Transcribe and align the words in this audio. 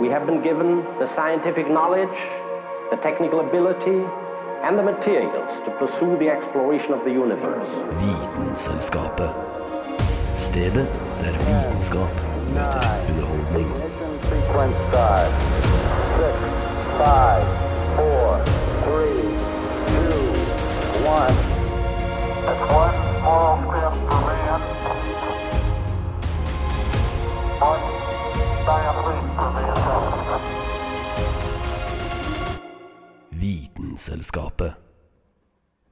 we 0.00 0.08
have 0.08 0.24
been 0.26 0.42
given 0.42 0.82
the 0.98 1.14
scientific 1.14 1.68
knowledge, 1.68 2.16
the 2.90 2.96
technical 3.02 3.40
ability, 3.40 4.00
and 4.64 4.78
the 4.78 4.82
materials 4.82 5.52
to 5.66 5.70
pursue 5.76 6.16
the 6.16 6.28
exploration 6.28 6.92
of 6.92 7.04
the 7.04 7.10
universe. 7.10 7.68
Vitenselskapet. 8.00 9.30
Stedet 10.34 10.88
der 11.20 11.34
vitenskap 11.44 12.14
møter 12.56 12.86
underholdning. 13.08 13.68
Ignition 13.68 14.12
sequence 14.30 14.76
start. 14.88 15.30
Six, 16.16 16.36
five, 17.00 17.44
four, 17.96 18.28
three, 18.84 19.20
two, 19.92 20.16
one. 21.16 21.36
It's 22.50 22.64
one 22.82 22.96
small 23.20 23.52
step 23.68 23.94
for 24.08 24.20
man. 24.28 24.60
One 27.70 27.89
Vitenselskapet. 34.00 34.72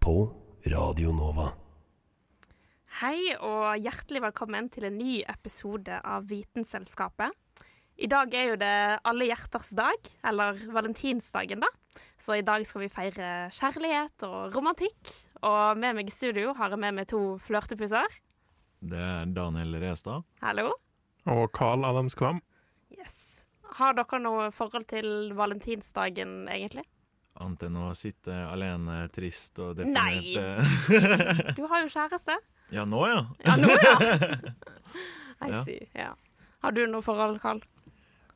På 0.00 0.32
Radio 0.64 1.10
Nova. 1.12 1.50
Hei 3.02 3.34
og 3.36 3.82
hjertelig 3.84 4.22
velkommen 4.24 4.70
til 4.72 4.86
en 4.88 4.96
ny 4.96 5.18
episode 5.28 5.98
av 6.00 6.24
Vitenselskapet. 6.30 7.36
I 8.00 8.08
dag 8.08 8.32
er 8.32 8.48
jo 8.48 8.56
det 8.64 8.72
alle 9.12 9.28
hjerters 9.28 9.68
dag, 9.76 10.10
eller 10.24 10.56
valentinsdagen, 10.72 11.60
da. 11.60 11.68
Så 12.16 12.38
i 12.38 12.46
dag 12.48 12.64
skal 12.64 12.86
vi 12.86 12.90
feire 12.96 13.30
kjærlighet 13.52 14.24
og 14.24 14.56
romantikk. 14.56 15.12
Og 15.44 15.76
med 15.76 16.00
meg 16.00 16.08
i 16.08 16.16
studio 16.16 16.56
har 16.56 16.72
jeg 16.72 16.80
med 16.88 17.02
meg 17.02 17.12
to 17.12 17.36
flørtepuser. 17.44 18.08
Det 18.88 19.04
er 19.04 19.28
Daniel 19.36 19.82
Restad. 19.84 20.24
Hallo. 20.40 20.70
Og 21.28 21.50
Carl 21.52 21.84
Adams 21.84 22.16
Kvam. 22.16 22.40
Yes. 22.88 23.44
Har 23.76 24.00
dere 24.00 24.24
noe 24.24 24.48
forhold 24.48 24.88
til 24.96 25.34
valentinsdagen, 25.36 26.46
egentlig? 26.48 26.88
Annet 27.38 27.62
enn 27.68 27.76
å 27.78 27.88
sitte 27.94 28.34
alene, 28.50 29.04
trist 29.14 29.58
og 29.62 29.78
Nei. 29.86 30.32
Du 31.54 31.64
har 31.70 31.84
jo 31.84 31.90
kjæreste. 31.92 32.34
ja, 32.76 32.84
nå 32.88 33.02
ja. 33.06 33.20
Ja, 33.46 33.56
nå, 33.60 33.68
ja. 33.78 33.96
I 35.46 35.50
Ja. 35.52 35.64
see. 35.64 35.84
Ja. 35.94 36.12
Har 36.64 36.72
du 36.74 36.80
noe 36.90 37.04
forhold, 37.06 37.38
Karl? 37.42 37.60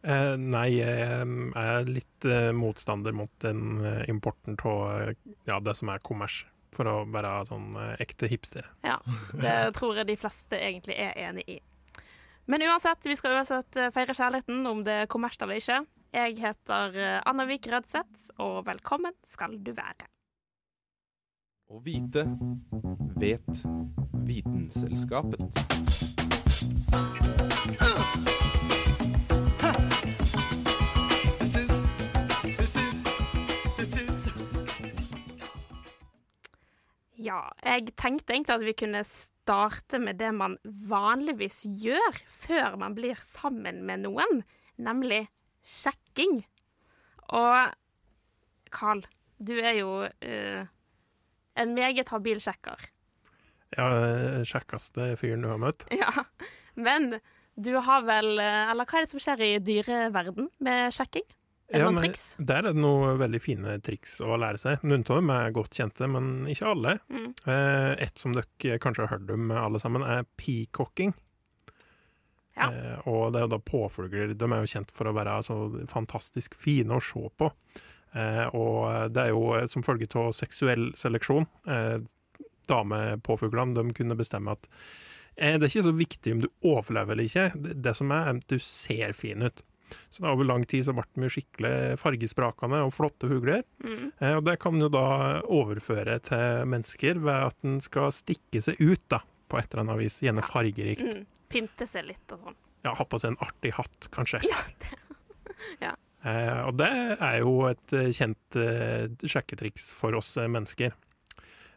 Eh, 0.02 0.36
nei, 0.38 0.68
jeg 0.78 1.26
er 1.58 1.84
litt 1.90 2.24
eh, 2.26 2.50
motstander 2.54 3.14
mot 3.14 3.30
den 3.42 3.80
eh, 3.86 4.04
importen 4.10 4.56
av 4.66 5.12
ja, 5.46 5.58
det 5.62 5.74
som 5.78 5.90
er 5.94 6.02
kommers, 6.02 6.44
for 6.74 6.88
å 6.90 6.94
være 7.10 7.34
sånn 7.50 7.68
eh, 7.78 7.96
ekte 8.02 8.30
hipster. 8.30 8.66
Ja, 8.86 8.96
det 9.34 9.56
tror 9.78 9.98
jeg 9.98 10.08
de 10.10 10.16
fleste 10.18 10.58
egentlig 10.58 10.96
er 10.98 11.18
enig 11.28 11.44
i. 11.46 11.58
Men 12.50 12.62
uansett, 12.66 13.06
vi 13.06 13.14
skal 13.18 13.36
uansett 13.38 13.78
eh, 13.78 13.90
feire 13.94 14.14
kjærligheten, 14.18 14.62
om 14.66 14.82
det 14.86 14.96
er 15.04 15.10
kommersielt 15.10 15.46
eller 15.46 15.60
ikke. 15.62 15.80
Jeg 16.12 16.34
heter 16.36 16.96
eh, 17.00 17.20
Anna 17.24 17.46
Vik 17.48 17.70
Rødseth, 17.72 18.34
og 18.44 18.66
velkommen 18.66 19.14
skal 19.24 19.54
du 19.64 19.70
være. 19.72 20.10
Å 21.72 21.80
vite 21.80 22.26
vet 23.16 23.62
Vitenselskapet. 24.28 25.56
Ja, 37.16 37.40
jeg 37.64 37.96
tenkte 37.96 38.36
egentlig 38.36 38.58
at 38.58 38.68
vi 38.68 38.80
kunne 38.84 39.06
starte 39.08 39.96
med 39.96 40.20
det 40.20 40.34
man 40.36 40.60
vanligvis 40.92 41.64
gjør 41.80 42.24
før 42.28 42.82
man 42.84 43.00
blir 43.00 43.16
sammen 43.16 43.86
med 43.88 44.04
noen, 44.04 44.42
nemlig 44.76 45.30
sjekking. 46.12 46.44
Og 47.32 47.72
Carl, 48.72 49.04
du 49.38 49.58
er 49.58 49.76
jo 49.80 50.04
uh, 50.04 50.64
en 51.56 51.74
meget 51.74 52.08
habil 52.08 52.40
sjekker. 52.40 52.88
Ja, 53.72 53.86
eh, 53.88 54.42
kjekkeste 54.44 55.14
fyren 55.16 55.42
du 55.42 55.48
har 55.48 55.60
møtt. 55.60 55.86
Ja, 55.96 56.26
men 56.74 57.14
du 57.56 57.72
har 57.80 58.02
vel 58.04 58.38
eh, 58.40 58.68
Eller 58.68 58.84
hva 58.84 58.98
er 58.98 59.06
det 59.06 59.12
som 59.12 59.20
skjer 59.22 59.40
i 59.46 59.52
dyreverden 59.64 60.50
med 60.60 60.92
sjekking? 60.92 61.24
Er 61.72 61.80
det 61.80 61.80
Ja, 61.80 61.86
noen 61.88 62.02
triks? 62.02 62.24
Der 62.36 62.60
er 62.60 62.74
det 62.74 62.82
noen 62.84 63.16
veldig 63.16 63.40
fine 63.40 63.78
triks 63.80 64.18
å 64.20 64.36
lære 64.36 64.60
seg. 64.60 64.84
Noen 64.84 65.06
av 65.08 65.22
dem 65.22 65.32
er 65.32 65.54
godt 65.56 65.78
kjente, 65.80 66.04
men 66.04 66.44
ikke 66.52 66.68
alle. 66.68 66.98
Mm. 67.08 67.30
Et 68.04 68.20
som 68.20 68.36
dere 68.36 68.76
kanskje 68.82 69.06
har 69.06 69.14
hørt 69.14 69.32
om 69.32 69.48
alle 69.56 69.80
sammen, 69.80 70.04
er 70.04 70.28
peacocking. 70.36 71.14
Ja. 72.56 72.68
Eh, 72.68 73.08
og 73.08 73.32
det 73.32 73.40
er 73.40 73.46
jo 73.46 73.52
da 73.54 73.60
påfugler. 73.64 74.34
De 74.36 74.48
er 74.48 74.64
jo 74.64 74.72
kjent 74.74 74.92
for 74.94 75.08
å 75.08 75.14
være 75.16 75.38
så 75.46 75.56
fantastisk 75.90 76.56
fine 76.60 76.98
å 76.98 77.04
se 77.04 77.24
på. 77.40 77.50
Eh, 78.12 78.44
og 78.52 79.12
det 79.14 79.26
er 79.26 79.32
jo 79.32 79.54
eh, 79.56 79.68
som 79.72 79.84
følge 79.86 80.10
av 80.20 80.34
seksuell 80.36 80.90
seleksjon. 80.98 81.48
Eh, 81.68 81.98
Damepåfuglene 82.70 83.74
de 83.74 83.96
kunne 83.96 84.14
bestemme 84.14 84.52
at 84.54 84.68
eh, 85.34 85.56
det 85.56 85.66
er 85.66 85.70
ikke 85.70 85.88
så 85.88 85.96
viktig 85.96 86.36
om 86.36 86.44
du 86.44 86.48
overlever 86.60 87.16
eller 87.16 87.30
ikke. 87.30 87.48
Det, 87.56 87.78
det 87.84 87.96
som 87.98 88.12
er, 88.14 88.28
er 88.28 88.42
at 88.42 88.52
du 88.52 88.58
ser 88.62 89.16
fin 89.16 89.48
ut. 89.48 89.64
Så 90.08 90.22
da 90.24 90.32
over 90.32 90.46
lang 90.48 90.64
tid 90.68 90.86
så 90.86 90.94
ble 90.96 91.04
de 91.16 91.28
skikkelig 91.32 91.98
fargesprakende 92.00 92.80
og 92.86 92.94
flotte 92.96 93.28
fugler. 93.28 93.64
Mm. 93.84 94.06
Eh, 94.18 94.36
og 94.38 94.46
det 94.48 94.58
kan 94.62 94.80
jo 94.80 94.88
da 94.92 95.06
overføre 95.42 96.18
til 96.28 96.68
mennesker 96.72 97.20
ved 97.20 97.48
at 97.50 97.68
en 97.68 97.80
skal 97.84 98.12
stikke 98.14 98.62
seg 98.64 98.80
ut 98.80 99.02
da, 99.12 99.22
på 99.52 99.60
et 99.60 99.68
eller 99.72 99.86
annet 99.86 100.02
vis, 100.04 100.20
gjerne 100.24 100.44
fargerikt. 100.46 101.08
Mm. 101.08 101.28
Pynte 101.52 101.88
seg 101.88 102.08
litt 102.08 102.34
og 102.34 102.48
sånn. 102.48 102.58
Ja, 102.82 102.94
ha 102.98 103.04
på 103.06 103.20
seg 103.22 103.34
en 103.34 103.42
artig 103.44 103.74
hatt, 103.76 104.08
kanskje. 104.14 104.42
Ja, 104.48 104.58
det, 104.82 104.96
ja. 105.86 105.92
Eh, 106.22 106.60
og 106.68 106.76
det 106.78 106.90
er 107.16 107.38
jo 107.42 107.54
et 107.70 107.94
eh, 107.98 108.10
kjent 108.14 108.58
eh, 108.58 109.08
sjekketriks 109.26 109.90
for 109.98 110.14
oss 110.18 110.36
eh, 110.38 110.50
mennesker. 110.50 110.94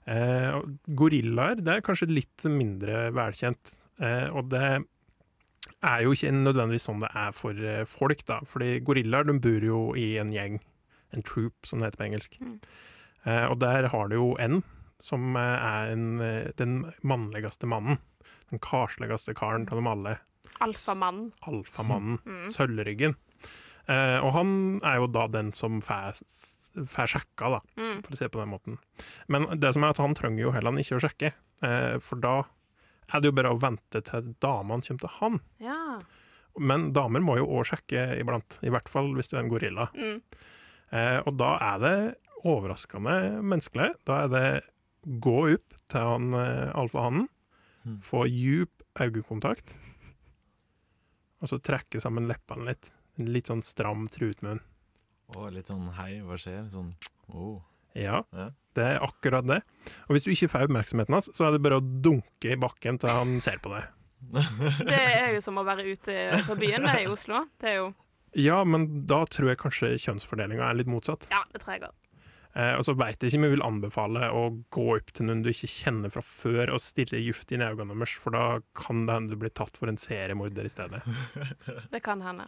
Eh, 0.05 0.57
gorillaer 0.97 1.61
det 1.65 1.79
er 1.79 1.85
kanskje 1.85 2.11
litt 2.11 2.45
mindre 2.49 3.07
velkjent, 3.15 3.73
eh, 4.05 4.27
og 4.29 4.51
det 4.53 4.67
er 5.85 6.03
jo 6.05 6.13
ikke 6.13 6.33
nødvendigvis 6.33 6.85
sånn 6.85 7.01
det 7.01 7.09
er 7.17 7.33
for 7.33 7.65
folk, 7.89 8.21
da. 8.29 8.39
Fordi 8.49 8.79
gorillaer 8.85 9.29
de 9.29 9.37
bor 9.41 9.65
jo 9.65 9.81
i 9.97 10.11
en 10.21 10.33
gjeng, 10.33 10.59
en 11.13 11.25
troop, 11.25 11.57
som 11.65 11.81
det 11.81 11.89
heter 11.89 12.01
på 12.01 12.07
engelsk. 12.09 12.37
Mm. 12.41 12.57
Eh, 13.25 13.45
og 13.49 13.59
der 13.65 13.89
har 13.93 14.09
du 14.09 14.17
jo 14.19 14.31
en 14.41 14.61
som 15.05 15.35
er 15.37 15.91
en, 15.93 16.05
den 16.57 16.79
mannligste 17.05 17.67
mannen. 17.69 17.99
Den 18.51 18.59
karsligste 18.59 19.33
karen 19.35 19.67
av 19.71 19.75
dem 19.79 19.87
alle. 19.87 20.17
Alfamannen. 20.61 21.31
Alfamannen. 21.49 22.19
Mm. 22.25 22.49
Sølvryggen. 22.53 23.15
Eh, 23.87 24.17
og 24.23 24.31
han 24.33 24.51
er 24.83 24.95
jo 25.01 25.07
da 25.13 25.27
den 25.27 25.51
som 25.53 25.79
får 25.81 26.15
sjekka, 27.07 27.49
da, 27.55 27.59
Mm. 27.77 28.01
for 28.03 28.11
å 28.13 28.17
si 28.17 28.23
det 28.25 28.31
på 28.31 28.39
den 28.41 28.49
måten. 28.53 28.77
Men 29.27 29.45
det 29.59 29.73
som 29.73 29.83
er 29.83 29.89
at 29.93 29.97
han 29.97 30.15
trenger 30.15 30.41
jo 30.41 30.51
heller 30.51 30.71
ikke 30.81 30.97
å 30.97 31.03
sjekke, 31.03 31.33
eh, 31.63 31.97
for 31.99 32.15
da 32.17 32.43
er 33.13 33.21
det 33.21 33.25
jo 33.29 33.31
bare 33.37 33.53
å 33.53 33.59
vente 33.61 34.01
til 34.03 34.35
damene 34.41 34.81
kommer 34.85 34.99
til 34.99 35.09
han. 35.19 35.39
Ja. 35.59 35.99
Men 36.57 36.91
damer 36.93 37.19
må 37.21 37.37
jo 37.37 37.45
òg 37.47 37.65
sjekke 37.65 38.17
iblant, 38.19 38.59
i 38.63 38.69
hvert 38.69 38.87
fall 38.89 39.13
hvis 39.13 39.29
du 39.29 39.37
er 39.37 39.43
en 39.43 39.49
gorilla. 39.49 39.89
Mm. 39.93 40.21
Eh, 40.91 41.21
og 41.25 41.37
da 41.37 41.57
er 41.61 41.79
det 41.79 42.15
overraskende 42.45 43.41
menneskelig. 43.43 43.95
Da 44.05 44.23
er 44.25 44.27
det 44.29 44.63
gå 45.19 45.53
opp 45.53 45.73
til 45.89 45.99
han 46.01 46.33
eh, 46.33 46.71
alfahannen, 46.73 47.27
Mm. 47.27 47.29
Få 48.01 48.25
djup 48.29 48.83
øyekontakt, 48.99 49.73
og 51.41 51.49
så 51.51 51.59
trekke 51.61 52.01
sammen 52.01 52.27
leppene 52.29 52.65
litt. 52.71 52.89
En 53.19 53.29
litt 53.31 53.47
sånn 53.51 53.61
stram 53.63 54.07
trutmunn. 54.11 54.59
Og 55.35 55.51
litt 55.55 55.69
sånn 55.71 55.87
hei, 55.97 56.19
hva 56.25 56.37
skjer? 56.39 56.65
Sånn 56.73 56.93
oh. 57.33 57.61
Ja, 57.95 58.23
Ja. 58.35 58.49
det 58.75 58.83
er 58.83 58.99
akkurat 59.05 59.45
det. 59.47 59.61
Og 60.09 60.15
hvis 60.15 60.25
du 60.25 60.31
ikke 60.33 60.49
får 60.51 60.65
oppmerksomheten 60.67 61.15
hans, 61.15 61.29
så 61.33 61.45
er 61.47 61.55
det 61.55 61.61
bare 61.63 61.77
å 61.79 61.83
dunke 62.03 62.51
i 62.51 62.57
bakken 62.59 62.99
til 62.99 63.09
han 63.13 63.37
ser 63.41 63.61
på 63.63 63.71
deg. 63.71 63.85
Det 64.89 64.97
er 64.99 65.35
jo 65.35 65.41
som 65.43 65.59
å 65.61 65.63
være 65.67 65.85
ute 65.85 66.13
på 66.47 66.55
byen 66.57 66.81
det 66.87 66.91
er 66.95 67.01
i 67.03 67.09
Oslo. 67.11 67.43
Det 67.61 67.69
er 67.69 67.75
jo 67.77 67.87
Ja, 68.35 68.63
men 68.67 69.05
da 69.07 69.21
tror 69.29 69.51
jeg 69.51 69.59
kanskje 69.61 69.91
kjønnsfordelinga 70.01 70.65
er 70.65 70.79
litt 70.79 70.89
motsatt. 70.89 71.27
Ja, 71.31 71.43
det 71.53 71.61
tror 71.61 71.75
jeg 71.75 71.83
òg. 71.87 71.93
Eh, 72.55 72.71
og 72.77 72.85
så 72.87 72.93
veit 72.95 73.19
jeg 73.19 73.33
ikke 73.33 73.39
om 73.41 73.45
jeg 73.47 73.53
vil 73.57 73.65
anbefale 73.67 74.27
å 74.31 74.43
gå 74.71 74.85
opp 74.95 75.09
til 75.15 75.27
noen 75.27 75.41
du 75.43 75.49
ikke 75.51 75.67
kjenner 75.67 76.13
fra 76.13 76.21
før 76.23 76.71
og 76.77 76.83
stirre 76.83 77.19
gift 77.19 77.51
inn 77.51 77.63
i 77.63 77.67
øynene 77.67 77.91
deres, 77.91 78.13
for 78.23 78.35
da 78.35 78.45
kan 78.79 79.03
det 79.07 79.17
hende 79.17 79.35
du 79.35 79.41
blir 79.41 79.51
tatt 79.51 79.75
for 79.75 79.91
en 79.91 79.99
seriemorder 79.99 80.67
i 80.67 80.71
stedet. 80.71 81.01
Det 81.93 81.99
kan 82.05 82.23
hende. 82.23 82.47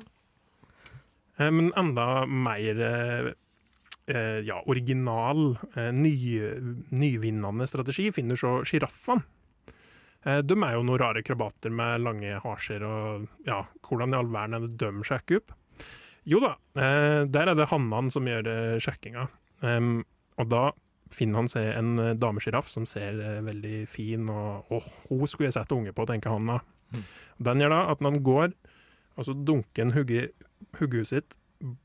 Eh, 1.37 1.51
men 1.51 1.73
enda 1.75 2.23
mer 2.25 2.79
eh, 2.79 4.39
ja, 4.47 4.61
original, 4.65 5.57
eh, 5.75 5.91
ny, 5.91 6.13
nyvinnende 6.95 7.67
strategi 7.67 8.07
finner 8.15 8.39
så 8.39 8.61
sjiraffene. 8.67 9.25
Eh, 10.23 10.39
de 10.39 10.55
er 10.55 10.77
jo 10.77 10.85
noen 10.87 11.01
rare 11.01 11.23
krabater 11.25 11.73
med 11.73 12.05
lange 12.05 12.39
hasjer, 12.43 12.83
og 12.87 13.27
ja, 13.47 13.59
hvordan 13.83 14.15
i 14.15 14.21
all 14.21 14.31
verden 14.31 14.55
er 14.55 14.69
det 14.69 14.79
de 14.79 15.07
sjekker 15.07 15.41
opp? 15.41 15.51
Jo 16.27 16.39
da, 16.43 16.53
eh, 16.79 17.25
der 17.27 17.51
er 17.51 17.59
det 17.59 17.69
hannene 17.71 18.11
som 18.11 18.27
gjør 18.27 18.79
sjekkinga. 18.83 19.27
Em, 19.65 20.01
og 20.37 20.49
da 20.51 20.63
finner 21.13 21.41
han 21.41 21.49
seg 21.51 21.69
en 21.71 22.01
eh, 22.03 22.15
damesjiraff 22.19 22.67
som 22.69 22.85
ser 22.89 23.15
uh, 23.21 23.37
veldig 23.45 23.85
fin 23.89 24.27
og 24.29 24.73
Åh, 24.75 24.89
hun 25.07 25.29
skulle 25.29 25.47
jeg 25.47 25.55
sett 25.55 25.71
unge 25.71 25.93
på, 25.95 26.05
tenker 26.09 26.35
han 26.35 26.51
da. 26.51 26.57
Mm. 26.91 27.05
Den 27.47 27.63
gjør 27.63 27.73
da 27.73 27.79
at 27.93 28.03
når 28.03 28.13
han 28.13 28.25
går, 28.27 28.53
og 29.17 29.27
så 29.27 29.35
dunker 29.47 29.87
han 29.87 29.95
hodet 29.95 30.27
hodet 30.79 31.07
sitt 31.09 31.35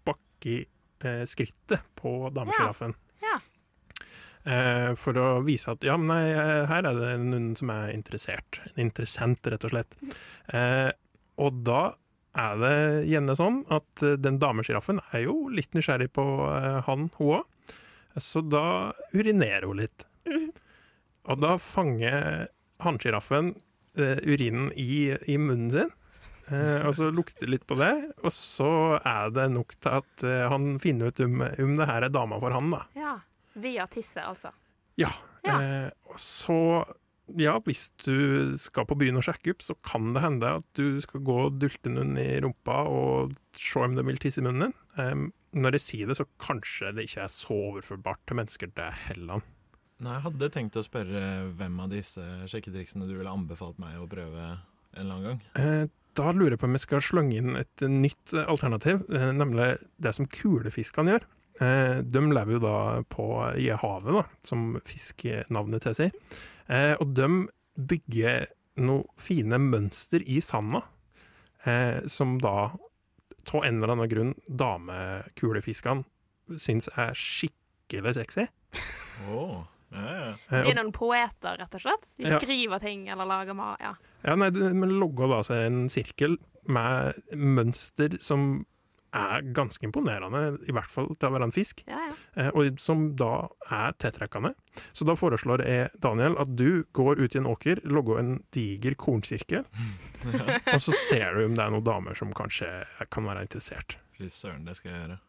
baki 0.06 0.58
eh, 1.04 1.24
skrittet 1.28 1.86
på 1.98 2.12
damesjiraffen. 2.34 2.94
Ja. 3.22 3.38
Eh, 4.42 4.90
for 4.98 5.18
å 5.22 5.26
vise 5.46 5.70
at 5.70 5.84
ja, 5.86 5.96
men 6.00 6.10
nei, 6.10 6.32
eh, 6.34 6.64
her 6.70 6.88
er 6.88 6.98
det 6.98 7.12
noen 7.22 7.52
som 7.58 7.70
er 7.74 7.92
interessert. 7.94 8.60
En 8.72 8.84
interessent, 8.88 9.46
rett 9.46 9.66
og 9.68 9.74
slett. 9.74 9.96
Eh, 10.52 10.90
og 11.42 11.62
da 11.66 11.82
er 12.32 12.60
det 12.60 12.76
gjerne 13.10 13.36
sånn 13.36 13.58
at 13.72 14.04
eh, 14.04 14.16
den 14.20 14.38
damesjiraffen 14.40 15.02
er 15.12 15.26
jo 15.26 15.36
litt 15.52 15.74
nysgjerrig 15.76 16.10
på 16.16 16.24
eh, 16.48 16.78
han, 16.86 17.10
hun 17.18 17.34
òg. 17.40 17.74
Så 18.20 18.42
da 18.44 18.92
urinerer 19.16 19.68
hun 19.68 19.80
litt. 19.80 20.04
Og 21.28 21.38
da 21.40 21.54
fanger 21.60 22.48
hannsjiraffen 22.82 23.54
uh, 23.96 24.18
urinen 24.26 24.72
i, 24.76 25.16
i 25.30 25.38
munnen 25.40 25.70
sin. 25.72 25.92
Uh, 26.50 26.82
og 26.88 26.96
så 26.98 27.08
lukter 27.14 27.48
litt 27.48 27.64
på 27.64 27.78
det, 27.80 27.92
og 28.20 28.34
så 28.34 28.98
er 28.98 29.30
det 29.32 29.46
nok 29.54 29.72
til 29.78 29.96
at 30.02 30.24
uh, 30.26 30.48
han 30.52 30.74
finner 30.82 31.08
ut 31.08 31.22
om, 31.24 31.40
om 31.40 31.72
det 31.78 31.86
her 31.88 32.04
er 32.04 32.12
dama 32.12 32.40
for 32.42 32.52
han, 32.52 32.72
da. 32.74 32.82
ja. 32.98 33.14
Via 33.62 33.86
tisset, 33.88 34.24
altså. 34.24 34.48
Ja. 35.00 35.10
Ja. 35.44 35.56
Og 36.08 36.20
så, 36.20 36.56
ja, 37.38 37.54
hvis 37.64 37.86
du 38.04 38.52
skal 38.60 38.86
på 38.88 38.96
byen 38.98 39.20
og 39.20 39.24
sjekke 39.26 39.54
opp, 39.54 39.62
så 39.64 39.76
kan 39.86 40.10
det 40.16 40.24
hende 40.24 40.56
at 40.58 40.66
du 40.78 41.00
skal 41.04 41.22
gå 41.24 41.38
og 41.46 41.60
dulte 41.62 41.92
noen 41.92 42.16
i 42.20 42.40
rumpa 42.42 42.82
og 42.90 43.36
se 43.58 43.84
om 43.84 43.96
de 43.96 44.04
vil 44.08 44.20
tisse 44.22 44.42
i 44.42 44.46
munnen 44.46 44.68
din. 44.68 44.76
Um, 44.98 45.24
når 45.52 45.76
jeg 45.76 45.84
sier 45.84 46.10
det, 46.10 46.16
så 46.18 46.26
kanskje 46.42 46.92
det 46.96 47.06
ikke 47.06 47.24
er 47.26 47.32
så 47.32 47.56
overførbart 47.70 48.22
til 48.26 48.38
mennesker, 48.40 48.72
det 48.76 48.90
heller. 49.06 49.44
Nei, 50.02 50.16
jeg 50.16 50.24
hadde 50.26 50.52
tenkt 50.54 50.78
å 50.80 50.84
spørre 50.84 51.24
hvem 51.58 51.80
av 51.84 51.92
disse 51.92 52.22
sjekketriksene 52.50 53.06
du 53.06 53.14
ville 53.14 53.32
anbefalt 53.32 53.78
meg 53.82 54.00
å 54.00 54.08
prøve 54.10 54.46
en 54.48 55.04
eller 55.04 55.14
annen 55.14 55.28
gang. 55.28 55.42
Eh, 55.60 55.84
da 56.18 56.32
lurer 56.34 56.56
jeg 56.56 56.62
på 56.62 56.68
om 56.68 56.76
jeg 56.76 56.84
skal 56.84 57.04
slenge 57.04 57.38
inn 57.38 57.60
et 57.60 57.84
nytt 57.86 58.34
alternativ, 58.42 59.04
eh, 59.14 59.30
nemlig 59.36 59.76
det 60.02 60.14
som 60.16 60.28
kulefiskene 60.28 61.14
gjør. 61.14 61.28
Eh, 61.60 61.98
de 62.02 62.22
lever 62.32 62.52
jo 62.56 62.62
da 62.62 63.02
på 63.12 63.26
i 63.60 63.68
havet, 63.76 64.14
da, 64.14 64.24
som 64.46 64.80
fiskenavnet 64.88 65.82
tilsier. 65.84 66.10
Eh, 66.68 66.94
og 67.00 67.12
de 67.14 67.28
bygger 67.76 68.46
noen 68.82 69.04
fine 69.20 69.58
mønster 69.60 70.22
i 70.24 70.40
sanda, 70.40 70.80
eh, 71.64 72.00
som 72.08 72.38
da 72.40 72.72
av 73.52 73.64
en 73.66 73.82
eller 73.82 73.92
annen 73.92 74.08
grunn 74.08 74.34
damekulefiskene 74.48 76.04
syns 76.60 76.88
er 76.98 77.12
skikkelig 77.16 78.14
sexy. 78.16 78.46
Oh. 79.30 79.62
ja, 79.92 80.02
ja. 80.12 80.62
De 80.62 80.70
er 80.72 80.76
noen 80.78 80.92
poeter, 80.94 81.58
rett 81.60 81.74
og 81.76 81.82
slett. 81.84 82.06
De 82.16 82.24
Ja. 82.30 82.38
skriver 82.38 82.80
ting 82.80 83.08
eller 83.12 83.26
lager 83.28 83.54
mat. 83.54 83.80
Ja. 83.80 83.94
Ja, 84.24 84.36
nei, 84.36 84.50
de 84.50 84.70
logger 84.72 85.28
da 85.28 85.42
seg 85.42 85.66
en 85.66 85.88
sirkel 85.92 86.38
med 86.66 87.18
mønster 87.34 88.16
som 88.22 88.64
er 89.12 89.42
ganske 89.54 89.84
imponerende, 89.86 90.58
i 90.68 90.72
hvert 90.74 90.88
fall 90.90 91.10
til 91.14 91.28
å 91.28 91.32
være 91.34 91.48
en 91.50 91.54
fisk, 91.54 91.82
Ja, 91.88 91.98
ja. 92.08 92.14
eh, 92.40 92.50
og 92.56 92.80
som 92.80 93.10
da 93.18 93.48
er 93.68 93.92
tiltrekkende. 94.00 94.54
Så 94.96 95.04
da 95.08 95.12
foreslår 95.18 95.64
jeg, 95.66 95.90
Daniel, 96.00 96.36
at 96.40 96.54
du 96.56 96.84
går 96.96 97.20
ut 97.20 97.34
i 97.36 97.40
en 97.42 97.50
åker, 97.50 97.82
logger 97.84 98.22
en 98.22 98.32
diger 98.56 98.96
kornsirkel, 98.96 99.64
og 100.74 100.80
så 100.80 100.96
ser 101.08 101.36
du 101.36 101.44
om 101.46 101.58
det 101.58 101.66
er 101.66 101.74
noen 101.76 101.84
damer 101.86 102.16
som 102.18 102.32
kanskje 102.36 102.70
kan 103.12 103.28
være 103.28 103.44
interessert. 103.48 103.98
Fy 104.16 104.28
søren, 104.32 104.64
det 104.68 104.76
skal 104.80 104.92
jeg 104.94 105.04
gjøre. 105.04 105.20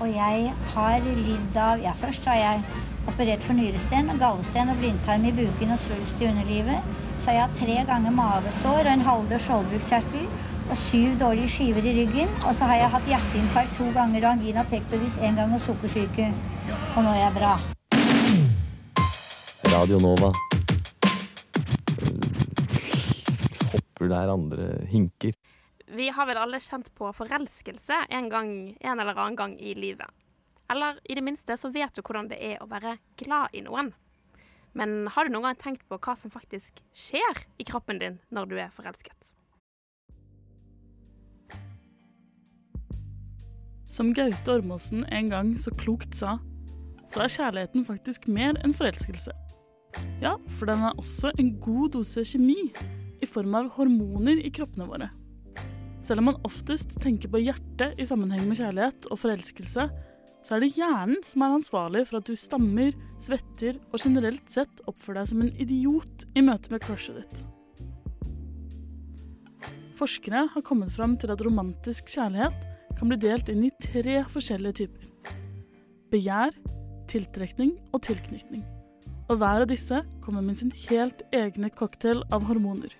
Og 0.00 0.08
jeg 0.14 0.52
har 0.74 1.02
lidd 1.04 1.56
av 1.60 1.82
Ja, 1.84 1.92
først 2.00 2.24
har 2.30 2.38
jeg 2.40 2.62
operert 3.08 3.44
for 3.44 3.56
nyresten, 3.56 4.10
og 4.12 4.20
gallesten 4.20 4.72
og 4.72 4.78
blindtarm 4.80 5.24
i 5.24 5.32
buken 5.32 5.74
og 5.74 5.80
svulst 5.80 6.20
i 6.20 6.28
underlivet. 6.28 6.92
Så 7.20 7.30
har 7.30 7.36
jeg 7.36 7.46
hatt 7.46 7.58
tre 7.60 7.76
ganger 7.88 8.14
mavesår 8.16 8.80
og 8.84 8.92
en 8.92 9.08
halvdød 9.08 9.44
skjoldbruskkjertel 9.46 10.28
og 10.70 10.76
syv 10.78 11.18
dårlige 11.20 11.48
skiver 11.48 11.88
i 11.90 11.94
ryggen. 11.98 12.30
Og 12.46 12.54
så 12.54 12.68
har 12.70 12.80
jeg 12.80 12.92
hatt 12.94 13.10
hjerteinfarkt 13.12 13.76
to 13.78 13.88
ganger 13.96 14.24
og 14.24 14.32
angina 14.36 14.64
pectoris 14.70 15.18
én 15.18 15.36
gang 15.38 15.54
og 15.54 15.60
sukkersyke. 15.64 16.30
Og 16.96 17.04
nå 17.04 17.10
er 17.12 17.22
jeg 17.24 17.36
bra. 17.36 17.54
Radio 19.70 19.98
Nova. 20.02 20.32
Hopper 23.72 24.08
der 24.08 24.32
andre 24.32 24.70
hinker. 24.90 25.36
Vi 25.90 26.08
har 26.14 26.26
vel 26.26 26.38
alle 26.38 26.60
kjent 26.62 26.88
på 26.94 27.10
forelskelse 27.14 28.04
en, 28.14 28.30
gang, 28.30 28.50
en 28.78 29.02
eller 29.02 29.18
annen 29.18 29.36
gang 29.36 29.56
i 29.58 29.74
livet. 29.74 30.06
Eller 30.70 31.00
i 31.04 31.16
det 31.18 31.24
minste 31.26 31.56
så 31.58 31.70
vet 31.74 31.94
du 31.96 32.02
hvordan 32.04 32.30
det 32.30 32.38
er 32.38 32.62
å 32.62 32.68
være 32.70 32.96
glad 33.18 33.56
i 33.56 33.64
noen. 33.66 33.90
Men 34.78 35.08
har 35.10 35.26
du 35.26 35.34
noen 35.34 35.48
gang 35.48 35.58
tenkt 35.58 35.86
på 35.90 35.98
hva 35.98 36.14
som 36.14 36.30
faktisk 36.30 36.78
skjer 36.94 37.44
i 37.58 37.66
kroppen 37.66 37.98
din 37.98 38.20
når 38.30 38.50
du 38.50 38.56
er 38.62 38.70
forelsket? 38.74 39.34
Som 43.90 44.12
Gaute 44.14 44.54
Ormåsen 44.54 45.02
en 45.10 45.32
gang 45.32 45.56
så 45.58 45.74
klokt 45.74 46.14
sa, 46.14 46.36
så 47.10 47.24
er 47.24 47.32
kjærligheten 47.34 47.86
faktisk 47.88 48.28
mer 48.30 48.54
enn 48.62 48.74
forelskelse. 48.76 49.34
Ja, 50.22 50.36
for 50.54 50.70
den 50.70 50.84
er 50.86 50.94
også 51.00 51.32
en 51.42 51.56
god 51.58 51.96
dose 51.96 52.22
kjemi 52.22 52.70
i 53.20 53.26
form 53.26 53.56
av 53.58 53.72
hormoner 53.74 54.38
i 54.38 54.52
kroppene 54.54 54.86
våre. 54.86 55.10
Selv 56.06 56.22
om 56.22 56.30
man 56.30 56.38
oftest 56.46 56.94
tenker 57.02 57.28
på 57.32 57.42
hjertet 57.42 57.98
i 58.00 58.06
sammenheng 58.08 58.46
med 58.46 58.60
kjærlighet 58.62 59.10
og 59.10 59.18
forelskelse, 59.20 59.88
så 60.40 60.56
er 60.56 60.64
det 60.64 60.72
hjernen 60.76 61.20
som 61.26 61.44
er 61.44 61.54
ansvarlig 61.58 62.06
for 62.08 62.20
at 62.20 62.28
du 62.28 62.36
stammer, 62.38 62.94
svetter 63.20 63.76
og 63.90 64.00
generelt 64.00 64.48
sett 64.52 64.82
oppfører 64.88 65.20
deg 65.20 65.30
som 65.32 65.42
en 65.44 65.54
idiot 65.60 66.24
i 66.32 66.44
møte 66.44 66.72
med 66.72 66.84
crushet 66.84 67.20
ditt. 67.20 67.42
Forskere 70.00 70.46
har 70.54 70.64
kommet 70.64 70.92
fram 70.94 71.18
til 71.20 71.32
at 71.32 71.42
romantisk 71.44 72.08
kjærlighet 72.08 72.96
kan 72.96 73.10
bli 73.10 73.18
delt 73.20 73.50
inn 73.52 73.66
i 73.68 73.74
tre 73.84 74.22
forskjellige 74.32 74.78
typer. 74.80 75.34
Begjær, 76.10 76.56
tiltrekning 77.10 77.74
og 77.92 78.00
tilknytning. 78.08 78.64
Og 79.28 79.38
hver 79.38 79.66
av 79.66 79.68
disse 79.70 80.00
kommer 80.24 80.42
med 80.42 80.58
sin 80.58 80.72
helt 80.88 81.20
egne 81.36 81.68
cocktail 81.70 82.24
av 82.32 82.48
hormoner. 82.48 82.96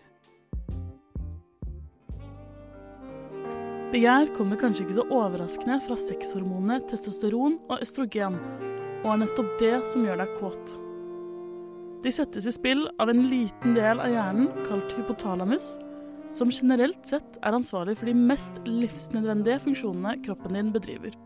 Begjær 3.91 4.29
kommer 4.37 4.55
kanskje 4.55 4.85
ikke 4.85 5.01
så 5.01 5.05
overraskende 5.11 5.81
fra 5.83 5.97
sexhormonene 5.99 6.77
testosteron 6.87 7.57
og 7.67 7.81
østrogen, 7.83 8.37
og 9.01 9.09
er 9.11 9.19
nettopp 9.25 9.57
det 9.59 9.73
som 9.91 10.05
gjør 10.07 10.21
deg 10.21 10.37
kåt. 10.39 10.75
De 12.05 12.13
settes 12.15 12.47
i 12.47 12.53
spill 12.55 12.85
av 13.03 13.11
en 13.11 13.25
liten 13.27 13.75
del 13.75 13.99
av 13.99 14.13
hjernen 14.15 14.47
kalt 14.69 14.95
hypotalamus, 14.95 15.73
som 16.31 16.55
generelt 16.55 17.03
sett 17.11 17.41
er 17.43 17.59
ansvarlig 17.59 17.97
for 17.99 18.07
de 18.07 18.15
mest 18.15 18.63
livsnødvendige 18.69 19.59
funksjonene 19.67 20.15
kroppen 20.23 20.55
din 20.55 20.71
bedriver. 20.71 21.19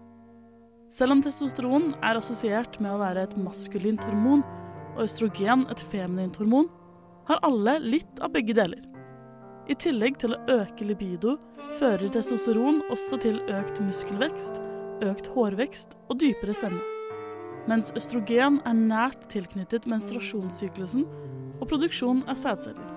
Selv 0.88 1.18
om 1.18 1.20
testosteron 1.20 1.92
er 2.00 2.16
assosiert 2.16 2.80
med 2.80 2.94
å 2.94 3.02
være 3.02 3.26
et 3.28 3.36
maskulint 3.44 4.08
hormon, 4.08 4.40
og 4.94 5.04
østrogen 5.04 5.68
et 5.68 5.84
feminint 5.92 6.40
hormon, 6.40 6.72
har 7.28 7.44
alle 7.44 7.76
litt 7.84 8.24
av 8.24 8.32
begge 8.32 8.56
deler. 8.56 8.93
I 9.64 9.74
tillegg 9.80 10.18
til 10.20 10.34
å 10.34 10.40
øke 10.60 10.84
libido 10.84 11.38
fører 11.78 12.10
testosteron 12.12 12.82
også 12.92 13.16
til 13.22 13.38
økt 13.48 13.78
muskelvekst, 13.80 14.58
økt 15.08 15.30
hårvekst 15.32 15.94
og 16.12 16.18
dypere 16.20 16.56
stemme. 16.56 16.82
Mens 17.70 17.94
østrogen 17.96 18.58
er 18.68 18.76
nært 18.76 19.24
tilknyttet 19.32 19.88
menstruasjonssyklusen 19.88 21.06
og 21.62 21.64
produksjon 21.70 22.20
av 22.28 22.36
sædceller. 22.36 22.92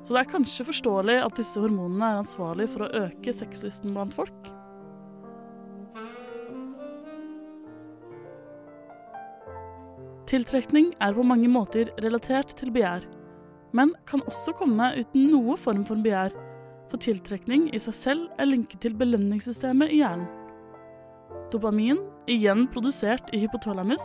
Så 0.00 0.16
det 0.16 0.22
er 0.22 0.32
kanskje 0.32 0.64
forståelig 0.70 1.18
at 1.20 1.36
disse 1.36 1.60
hormonene 1.60 2.08
er 2.08 2.22
ansvarlig 2.22 2.70
for 2.72 2.86
å 2.86 3.04
øke 3.04 3.36
sexlysten 3.36 3.92
blant 3.92 4.16
folk. 4.16 4.50
Tiltrekning 10.30 10.94
er 11.02 11.12
på 11.12 11.26
mange 11.26 11.50
måter 11.50 11.90
relatert 12.00 12.56
til 12.56 12.72
begjær, 12.72 13.04
men 13.76 13.92
kan 14.08 14.22
også 14.26 14.54
komme 14.58 14.92
uten 14.98 15.30
noe 15.30 15.56
form 15.60 15.84
for 15.88 16.00
begjær, 16.02 16.34
for 16.90 17.02
tiltrekning 17.02 17.68
i 17.74 17.80
seg 17.82 17.96
selv 17.96 18.40
er 18.40 18.50
linket 18.50 18.82
til 18.82 18.96
belønningssystemet 18.98 19.92
i 19.94 20.00
hjernen. 20.02 20.26
Dopamin, 21.50 21.98
igjen 22.30 22.66
produsert 22.70 23.30
i 23.34 23.40
hypotalamus, 23.42 24.02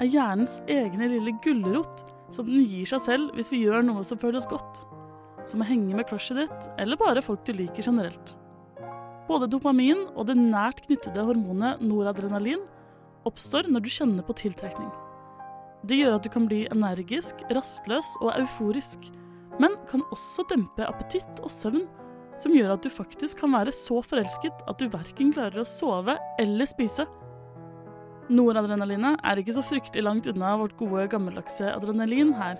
er 0.00 0.08
hjernens 0.08 0.58
egne 0.70 1.08
lille 1.10 1.34
gulrot 1.44 2.04
som 2.32 2.48
den 2.48 2.64
gir 2.68 2.88
seg 2.88 3.02
selv 3.04 3.34
hvis 3.36 3.50
vi 3.52 3.64
gjør 3.64 3.84
noe 3.84 4.04
som 4.06 4.20
føles 4.20 4.46
godt, 4.48 4.84
som 5.48 5.64
å 5.64 5.68
henge 5.68 5.96
med 5.96 6.08
crushet 6.08 6.42
ditt, 6.44 6.68
eller 6.80 7.00
bare 7.00 7.24
folk 7.24 7.44
du 7.46 7.54
liker 7.56 7.84
generelt. 7.84 8.34
Både 9.28 9.48
dopamin 9.50 10.06
og 10.14 10.28
det 10.30 10.38
nært 10.38 10.86
knyttede 10.86 11.24
hormonet 11.28 11.82
noradrenalin 11.84 12.64
oppstår 13.28 13.68
når 13.68 13.84
du 13.84 13.92
kjenner 13.92 14.24
på 14.24 14.36
tiltrekning. 14.38 14.88
Det 15.86 16.00
gjør 16.00 16.16
at 16.16 16.26
du 16.26 16.30
kan 16.32 16.48
bli 16.48 16.64
energisk, 16.72 17.44
rastløs 17.54 18.16
og 18.22 18.32
euforisk, 18.34 19.10
men 19.62 19.76
kan 19.90 20.02
også 20.14 20.44
dempe 20.50 20.86
appetitt 20.86 21.42
og 21.42 21.52
søvn, 21.52 21.86
som 22.38 22.54
gjør 22.54 22.74
at 22.76 22.84
du 22.86 22.90
faktisk 22.90 23.42
kan 23.42 23.54
være 23.54 23.74
så 23.74 24.00
forelsket 24.02 24.64
at 24.70 24.78
du 24.78 24.90
verken 24.90 25.32
klarer 25.34 25.62
å 25.62 25.66
sove 25.66 26.16
eller 26.38 26.70
spise. 26.70 27.06
Noradrenalinet 28.28 29.22
er 29.24 29.40
ikke 29.40 29.54
så 29.56 29.64
fryktelig 29.64 30.04
langt 30.04 30.28
unna 30.30 30.52
vårt 30.60 30.76
gode 30.78 31.06
gammeldagse 31.10 31.70
adrenalin 31.72 32.34
her, 32.36 32.58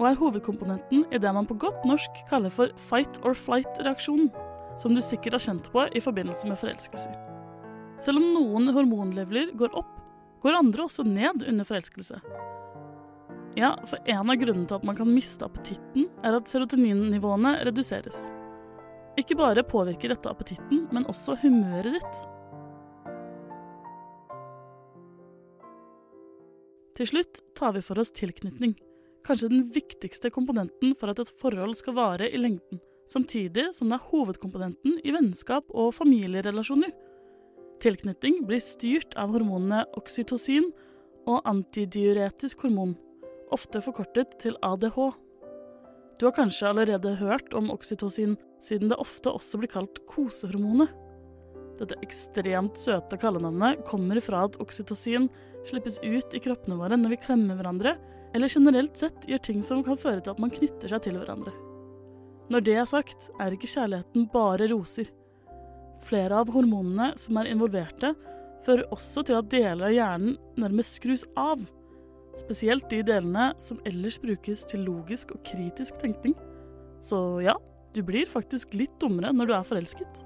og 0.00 0.08
er 0.08 0.18
hovedkomponenten 0.18 1.04
i 1.14 1.20
det 1.22 1.30
man 1.34 1.46
på 1.46 1.58
godt 1.62 1.84
norsk 1.86 2.24
kaller 2.30 2.50
for 2.50 2.72
fight 2.88 3.20
or 3.22 3.36
flight-reaksjonen, 3.38 4.32
som 4.80 4.94
du 4.94 5.02
sikkert 5.04 5.38
har 5.38 5.44
kjent 5.44 5.70
på 5.70 5.86
i 5.94 6.02
forbindelse 6.02 6.50
med 6.50 6.58
forelskelser. 6.58 7.14
Selv 8.02 8.18
om 8.18 8.32
noen 8.34 8.72
hormonleveler 8.74 9.52
går 9.58 9.76
opp, 9.78 9.93
går 10.44 10.60
andre 10.60 10.84
også 10.84 11.06
ned 11.08 11.42
under 11.48 11.64
forelskelse. 11.64 12.20
Ja, 13.56 13.72
for 13.86 14.02
en 14.10 14.30
av 14.30 14.38
grunnene 14.40 14.66
til 14.68 14.76
at 14.80 14.86
man 14.86 14.96
kan 14.98 15.10
miste 15.10 15.46
appetitten, 15.46 16.08
er 16.26 16.36
at 16.36 16.50
serotoninnivåene 16.50 17.56
reduseres. 17.64 18.18
Ikke 19.20 19.36
bare 19.38 19.62
påvirker 19.62 20.10
dette 20.10 20.30
appetitten, 20.30 20.88
men 20.92 21.06
også 21.10 21.36
humøret 21.42 21.94
ditt. 22.00 22.22
Til 26.98 27.10
slutt 27.10 27.40
tar 27.58 27.74
vi 27.74 27.82
for 27.82 27.98
oss 28.02 28.12
tilknytning, 28.14 28.74
kanskje 29.26 29.50
den 29.50 29.64
viktigste 29.74 30.30
komponenten 30.34 30.92
for 30.98 31.10
at 31.10 31.22
et 31.22 31.32
forhold 31.40 31.78
skal 31.78 31.96
vare 31.96 32.28
i 32.28 32.38
lengden, 32.38 32.82
samtidig 33.10 33.70
som 33.74 33.90
det 33.90 33.98
er 33.98 34.10
hovedkomponenten 34.10 35.00
i 35.02 35.14
vennskap 35.14 35.70
og 35.70 35.94
familierelasjoner. 35.96 36.92
Tilknytning 37.82 38.42
blir 38.48 38.62
styrt 38.62 39.16
av 39.20 39.34
hormonene 39.34 39.84
oksytocin 39.98 40.70
og 41.28 41.44
antidiuretisk 41.48 42.64
hormon, 42.66 42.94
ofte 43.54 43.82
forkortet 43.84 44.36
til 44.42 44.58
ADH. 44.64 44.98
Du 46.18 46.26
har 46.28 46.36
kanskje 46.36 46.70
allerede 46.70 47.16
hørt 47.18 47.54
om 47.58 47.72
oksytocin, 47.74 48.36
siden 48.62 48.92
det 48.92 49.00
ofte 49.02 49.32
også 49.32 49.60
blir 49.60 49.72
kalt 49.72 50.00
kosehormonet. 50.10 50.92
Dette 51.80 51.98
ekstremt 52.06 52.78
søte 52.78 53.18
kallenavnet 53.18 53.82
kommer 53.88 54.20
fra 54.22 54.44
at 54.46 54.60
oksytocin 54.62 55.26
slippes 55.66 55.98
ut 56.04 56.36
i 56.36 56.42
kroppene 56.42 56.78
våre 56.78 56.98
når 57.00 57.16
vi 57.16 57.22
klemmer 57.24 57.58
hverandre, 57.58 57.96
eller 58.34 58.50
generelt 58.50 58.98
sett 58.98 59.26
gjør 59.30 59.42
ting 59.42 59.62
som 59.66 59.82
kan 59.86 59.98
føre 59.98 60.22
til 60.22 60.34
at 60.34 60.42
man 60.42 60.52
knytter 60.54 60.90
seg 60.90 61.02
til 61.06 61.18
hverandre. 61.18 61.54
Når 62.52 62.64
det 62.66 62.74
er 62.76 62.88
sagt, 62.88 63.30
er 63.40 63.54
ikke 63.54 63.70
kjærligheten 63.70 64.28
bare 64.32 64.68
roser. 64.70 65.08
Flere 66.02 66.40
av 66.42 66.50
hormonene 66.52 67.12
som 67.20 67.38
er 67.40 67.50
involverte, 67.52 68.14
fører 68.64 68.88
også 68.94 69.24
til 69.28 69.38
at 69.38 69.50
deler 69.52 69.88
av 69.88 69.94
hjernen 69.94 70.36
nærmest 70.60 70.98
skrus 70.98 71.24
av. 71.38 71.62
Spesielt 72.40 72.88
de 72.90 73.02
delene 73.06 73.52
som 73.62 73.78
ellers 73.86 74.18
brukes 74.22 74.64
til 74.66 74.86
logisk 74.88 75.36
og 75.36 75.44
kritisk 75.46 76.00
tenkning. 76.02 76.34
Så 77.04 77.18
ja, 77.44 77.54
du 77.94 78.02
blir 78.02 78.26
faktisk 78.30 78.74
litt 78.74 78.94
dummere 79.02 79.34
når 79.36 79.50
du 79.50 79.54
er 79.54 79.68
forelsket. 79.68 80.24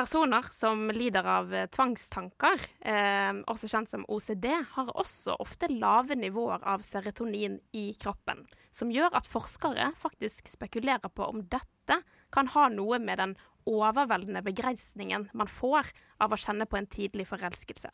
Personer 0.00 0.42
som 0.42 0.88
lider 0.90 1.26
av 1.28 1.50
eh, 1.54 1.66
tvangstanker, 1.68 2.62
eh, 2.88 3.34
også 3.52 3.68
kjent 3.68 3.90
som 3.90 4.06
OCD, 4.08 4.46
har 4.72 4.92
også 4.96 5.34
ofte 5.44 5.68
lave 5.68 6.16
nivåer 6.16 6.64
av 6.64 6.80
serotonin 6.86 7.58
i 7.76 7.90
kroppen, 8.00 8.46
som 8.72 8.88
gjør 8.88 9.18
at 9.20 9.28
forskere 9.28 9.90
faktisk 10.00 10.48
spekulerer 10.48 11.12
på 11.12 11.28
om 11.28 11.44
dette 11.52 12.00
kan 12.32 12.48
ha 12.54 12.70
noe 12.72 12.96
med 12.96 13.20
den 13.20 13.36
overveldende 13.68 14.40
begrensningen 14.48 15.28
man 15.36 15.52
får 15.52 15.92
av 16.16 16.32
å 16.32 16.40
kjenne 16.46 16.64
på 16.64 16.80
en 16.80 16.88
tidlig 16.88 17.28
forelskelse. 17.28 17.92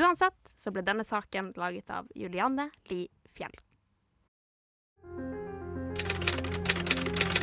Uansett 0.00 0.56
så 0.56 0.72
ble 0.72 0.86
denne 0.86 1.04
saken 1.04 1.52
laget 1.60 1.92
av 1.92 2.08
Julianne 2.16 2.70
Li 2.88 3.04
Fjell. 3.36 3.52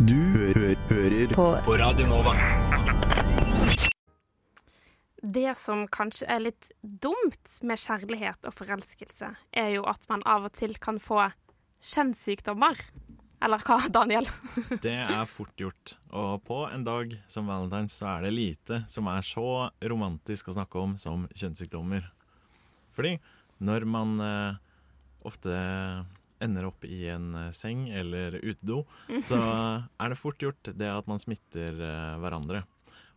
Du 0.00 0.16
hø 0.16 0.46
hø 0.56 0.68
hører 0.88 1.32
På- 1.34 1.60
på 1.64 1.74
Radio 1.78 2.06
Nova. 2.08 2.32
Det 5.22 5.52
som 5.56 5.86
kanskje 5.92 6.26
er 6.28 6.40
litt 6.40 6.70
dumt 6.82 7.58
med 7.62 7.76
kjærlighet 7.78 8.46
og 8.48 8.54
forelskelse, 8.56 9.34
er 9.52 9.68
jo 9.74 9.82
at 9.84 10.06
man 10.08 10.22
av 10.24 10.44
og 10.48 10.52
til 10.56 10.72
kan 10.80 10.98
få 10.98 11.26
kjønnssykdommer. 11.84 12.80
Eller 13.42 13.58
hva, 13.64 13.76
Daniel? 13.92 14.24
Det 14.84 14.96
er 15.04 15.24
fort 15.28 15.52
gjort. 15.56 15.94
Og 16.12 16.42
på 16.44 16.62
en 16.72 16.84
dag 16.84 17.12
som 17.28 17.46
valentines 17.48 17.92
så 18.00 18.08
er 18.16 18.22
det 18.28 18.32
lite 18.32 18.82
som 18.88 19.06
er 19.08 19.20
så 19.24 19.68
romantisk 19.82 20.48
å 20.48 20.56
snakke 20.56 20.80
om 20.80 20.96
som 21.00 21.28
kjønnssykdommer. 21.34 22.08
Fordi 22.96 23.18
når 23.60 23.84
man 23.84 24.20
eh, 24.20 24.54
ofte 25.28 25.52
ender 26.42 26.68
opp 26.70 26.84
i 26.88 27.04
en 27.12 27.32
eh, 27.36 27.52
seng 27.56 27.88
eller 27.94 28.38
utedo, 28.42 28.84
så 29.26 29.40
er 29.40 30.12
det 30.12 30.20
fort 30.20 30.42
gjort 30.42 30.72
det 30.74 30.90
at 30.90 31.08
man 31.10 31.22
smitter 31.22 31.76
eh, 31.76 32.18
hverandre. 32.22 32.64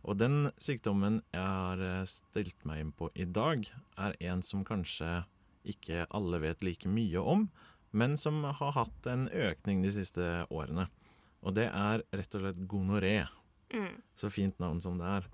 Og 0.04 0.18
den 0.20 0.50
sykdommen 0.60 1.22
jeg 1.32 1.44
har 1.44 1.80
eh, 1.80 2.02
stilt 2.08 2.66
meg 2.68 2.82
inn 2.82 2.92
på 2.96 3.08
i 3.16 3.24
dag, 3.24 3.64
er 3.96 4.16
en 4.28 4.44
som 4.44 4.64
kanskje 4.66 5.22
ikke 5.64 6.04
alle 6.12 6.42
vet 6.42 6.64
like 6.64 6.90
mye 6.90 7.20
om, 7.20 7.48
men 7.94 8.18
som 8.20 8.42
har 8.44 8.74
hatt 8.76 9.08
en 9.08 9.28
økning 9.30 9.80
de 9.84 9.92
siste 9.94 10.44
årene. 10.52 10.88
Og 11.44 11.56
det 11.56 11.68
er 11.70 12.04
rett 12.12 12.36
og 12.36 12.44
slett 12.44 12.62
gonoré. 12.68 13.18
Mm. 13.72 14.00
Så 14.16 14.30
fint 14.32 14.58
navn 14.60 14.80
som 14.82 14.98
det 15.00 15.08
er. 15.08 15.28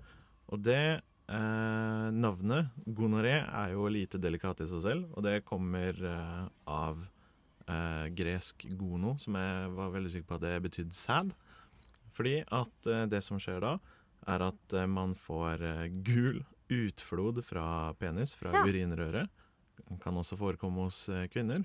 Og 0.51 0.63
det 0.63 0.83
eh, 1.31 2.07
navnet, 2.15 2.71
gonoré, 2.85 3.39
er 3.43 3.73
jo 3.75 3.89
lite 3.91 4.21
delikat 4.21 4.63
i 4.63 4.69
seg 4.71 4.85
selv, 4.85 5.09
og 5.15 5.25
det 5.27 5.41
kommer 5.47 5.95
eh, 5.95 6.45
av 6.69 7.01
eh, 7.71 8.05
gresk 8.17 8.65
gono, 8.77 9.15
som 9.21 9.37
jeg 9.39 9.71
var 9.77 9.93
veldig 9.95 10.11
sikker 10.13 10.27
på 10.29 10.37
at 10.39 10.45
det 10.45 10.55
betydde 10.67 10.97
sæd. 10.97 11.33
Fordi 12.11 12.35
at 12.51 12.87
eh, 12.91 13.05
det 13.11 13.23
som 13.23 13.39
skjer 13.41 13.61
da, 13.63 13.75
er 14.29 14.43
at 14.51 14.73
eh, 14.77 14.85
man 14.91 15.15
får 15.17 15.63
eh, 15.65 15.85
gul 16.05 16.41
utflod 16.71 17.41
fra 17.43 17.93
penis, 17.99 18.33
fra 18.37 18.51
Ja. 18.55 18.65
urinrøret. 18.67 19.29
Kan 20.03 20.15
også 20.19 20.37
forekomme 20.39 20.85
hos 20.87 21.07
eh, 21.09 21.25
kvinner. 21.31 21.63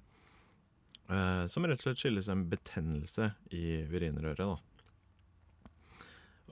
Eh, 1.09 1.45
som 1.47 1.67
rett 1.69 1.79
og 1.79 1.85
slett 1.91 2.01
skyldes 2.01 2.31
en 2.33 2.47
betennelse 2.51 3.29
i 3.55 3.83
urinrøret. 3.87 4.47
da. 4.47 4.57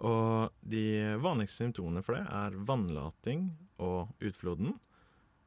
Og 0.04 0.50
de 0.66 0.84
vanligste 1.22 1.62
symptomene 1.62 2.02
for 2.02 2.18
det 2.18 2.24
er 2.26 2.56
vannlating 2.66 3.48
og 3.82 4.10
utfloden. 4.22 4.74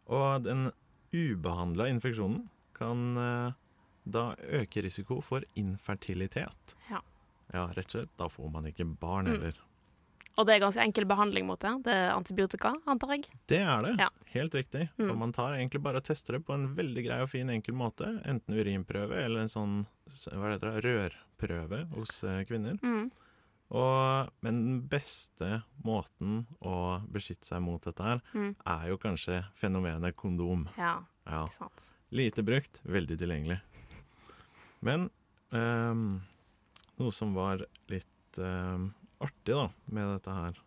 Og 0.07 0.43
den 0.47 0.69
ubehandla 1.11 1.87
infeksjonen 1.91 2.45
kan 2.77 3.17
da 4.11 4.35
øker 4.39 4.83
risiko 4.83 5.21
for 5.21 5.41
infertilitet. 5.55 6.75
Ja. 6.91 7.01
Ja, 7.53 7.67
rett 7.71 7.85
og 7.87 7.91
slett. 7.95 8.09
Da 8.19 8.27
får 8.29 8.51
man 8.51 8.65
ikke 8.65 8.85
barn 8.99 9.25
Mm. 9.27 9.31
heller. 9.41 9.53
Og 10.37 10.45
det 10.45 10.53
er 10.55 10.59
ganske 10.59 10.83
enkel 10.83 11.05
behandling 11.09 11.45
mot 11.47 11.59
det. 11.59 11.71
Det 11.83 11.93
er 11.93 12.11
antibiotika, 12.13 12.75
antar 12.85 13.09
jeg. 13.15 13.23
Det 13.47 13.57
er 13.59 13.79
det. 13.81 13.95
Ja. 13.99 14.09
Helt 14.35 14.53
riktig. 14.53 14.89
Mm. 14.99 15.09
Og 15.09 15.17
man 15.17 15.31
tar 15.33 15.53
egentlig 15.57 15.81
bare 15.81 15.97
og 15.97 16.03
tester 16.03 16.33
det 16.37 16.45
på 16.45 16.53
en 16.53 16.75
veldig 16.75 17.03
grei 17.07 17.21
og 17.23 17.29
fin, 17.29 17.49
enkel 17.49 17.73
måte. 17.73 18.21
Enten 18.23 18.53
urinprøve 18.53 19.17
eller 19.25 19.41
en 19.41 19.47
sånn 19.49 19.85
hva 20.29 20.51
heter 20.53 20.75
det, 20.79 20.83
rørprøve 20.85 21.87
hos 21.95 22.23
eh, 22.23 22.43
kvinner. 22.45 22.77
Mm. 22.83 23.09
Og, 23.71 24.29
men 24.45 24.59
den 24.63 24.81
beste 24.87 25.63
måten 25.83 26.45
å 26.61 27.01
beskytte 27.11 27.49
seg 27.49 27.61
mot 27.61 27.81
dette 27.83 28.03
her, 28.03 28.21
Mm. 28.33 28.55
er 28.65 28.87
jo 28.89 28.97
kanskje 28.97 29.43
fenomenet 29.55 30.15
kondom. 30.15 30.67
Ja, 30.77 30.99
Ja. 31.25 31.45
ikke 31.45 31.57
sant. 31.57 31.91
Lite 32.11 32.43
brukt, 32.43 32.79
veldig 32.85 33.17
tilgjengelig. 33.19 33.59
Men 34.85 35.09
um, 35.53 36.21
noe 36.99 37.15
som 37.15 37.33
var 37.37 37.63
litt 37.91 38.39
um, 38.41 38.91
artig 39.23 39.55
da, 39.55 39.67
med 39.93 40.11
dette 40.15 40.35
her, 40.37 40.59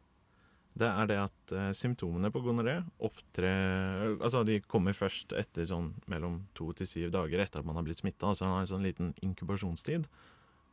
det 0.81 0.89
er 0.89 1.09
det 1.11 1.19
at 1.19 1.55
uh, 1.55 1.69
symptomene 1.77 2.31
på 2.33 2.43
gonoré 2.45 2.77
opptrer 3.03 4.15
Altså, 4.15 4.45
de 4.47 4.61
kommer 4.71 4.95
først 4.97 5.35
etter 5.37 5.67
sånn 5.69 5.93
mellom 6.11 6.45
to 6.57 6.71
til 6.79 6.89
syv 6.89 7.13
dager 7.15 7.43
etter 7.43 7.61
at 7.61 7.69
man 7.69 7.77
har 7.79 7.87
blitt 7.87 8.01
smitta. 8.01 8.31
Altså 8.31 8.47
man 8.47 8.59
har 8.59 8.67
en 8.67 8.73
sånn 8.73 8.87
liten 8.87 9.15
inkubasjonstid. 9.27 10.07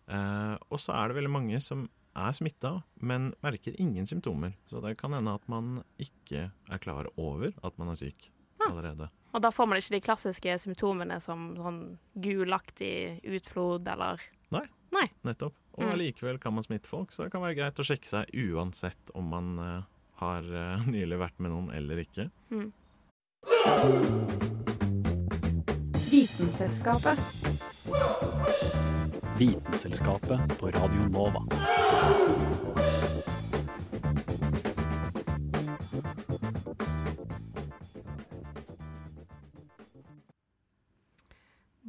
Uh, 0.08 0.56
og 0.70 0.80
så 0.80 0.96
er 0.96 1.10
det 1.10 1.18
veldig 1.18 1.34
mange 1.34 1.60
som 1.64 1.88
er 2.18 2.34
smitta, 2.34 2.72
men 3.04 3.32
merker 3.46 3.76
ingen 3.82 4.08
symptomer. 4.10 4.56
Så 4.70 4.82
det 4.86 4.96
kan 5.02 5.14
hende 5.14 5.36
at 5.38 5.46
man 5.52 5.82
ikke 6.02 6.48
er 6.50 6.82
klar 6.82 7.10
over 7.18 7.52
at 7.66 7.78
man 7.78 7.94
er 7.94 8.00
syk 8.00 8.30
allerede. 8.64 9.10
Og 9.38 9.42
da 9.46 9.52
får 9.54 9.68
man 9.70 9.78
ikke 9.78 9.94
de 9.94 10.02
klassiske 10.02 10.54
symptomene 10.64 11.20
som 11.22 11.52
sånn 11.60 11.80
gulaktig 12.18 13.20
utflod 13.38 13.86
eller 13.94 14.24
Nei. 14.56 14.64
Nei. 14.96 15.04
Nettopp. 15.28 15.54
Og 15.78 15.84
Mm. 15.84 15.92
allikevel 15.94 16.40
kan 16.42 16.56
man 16.56 16.64
smitte 16.66 16.90
folk, 16.90 17.12
så 17.14 17.24
det 17.28 17.32
kan 17.36 17.44
være 17.44 17.54
greit 17.60 17.78
å 17.78 17.86
sjekke 17.86 18.08
seg 18.10 18.32
uansett 18.34 19.12
om 19.14 19.28
man 19.30 19.60
uh, 19.60 19.84
har 20.24 20.42
uh, 20.50 20.88
nylig 20.96 21.20
vært 21.22 21.38
med 21.38 21.52
noen 21.54 21.70
eller 21.78 22.02
ikke. 22.02 22.32
Mm. 22.50 22.72
Vitenselskapet. 26.10 27.20
Vitenselskapet 29.38 30.58
på 30.58 30.72
Radio 30.74 31.10
Nova. 31.14 31.46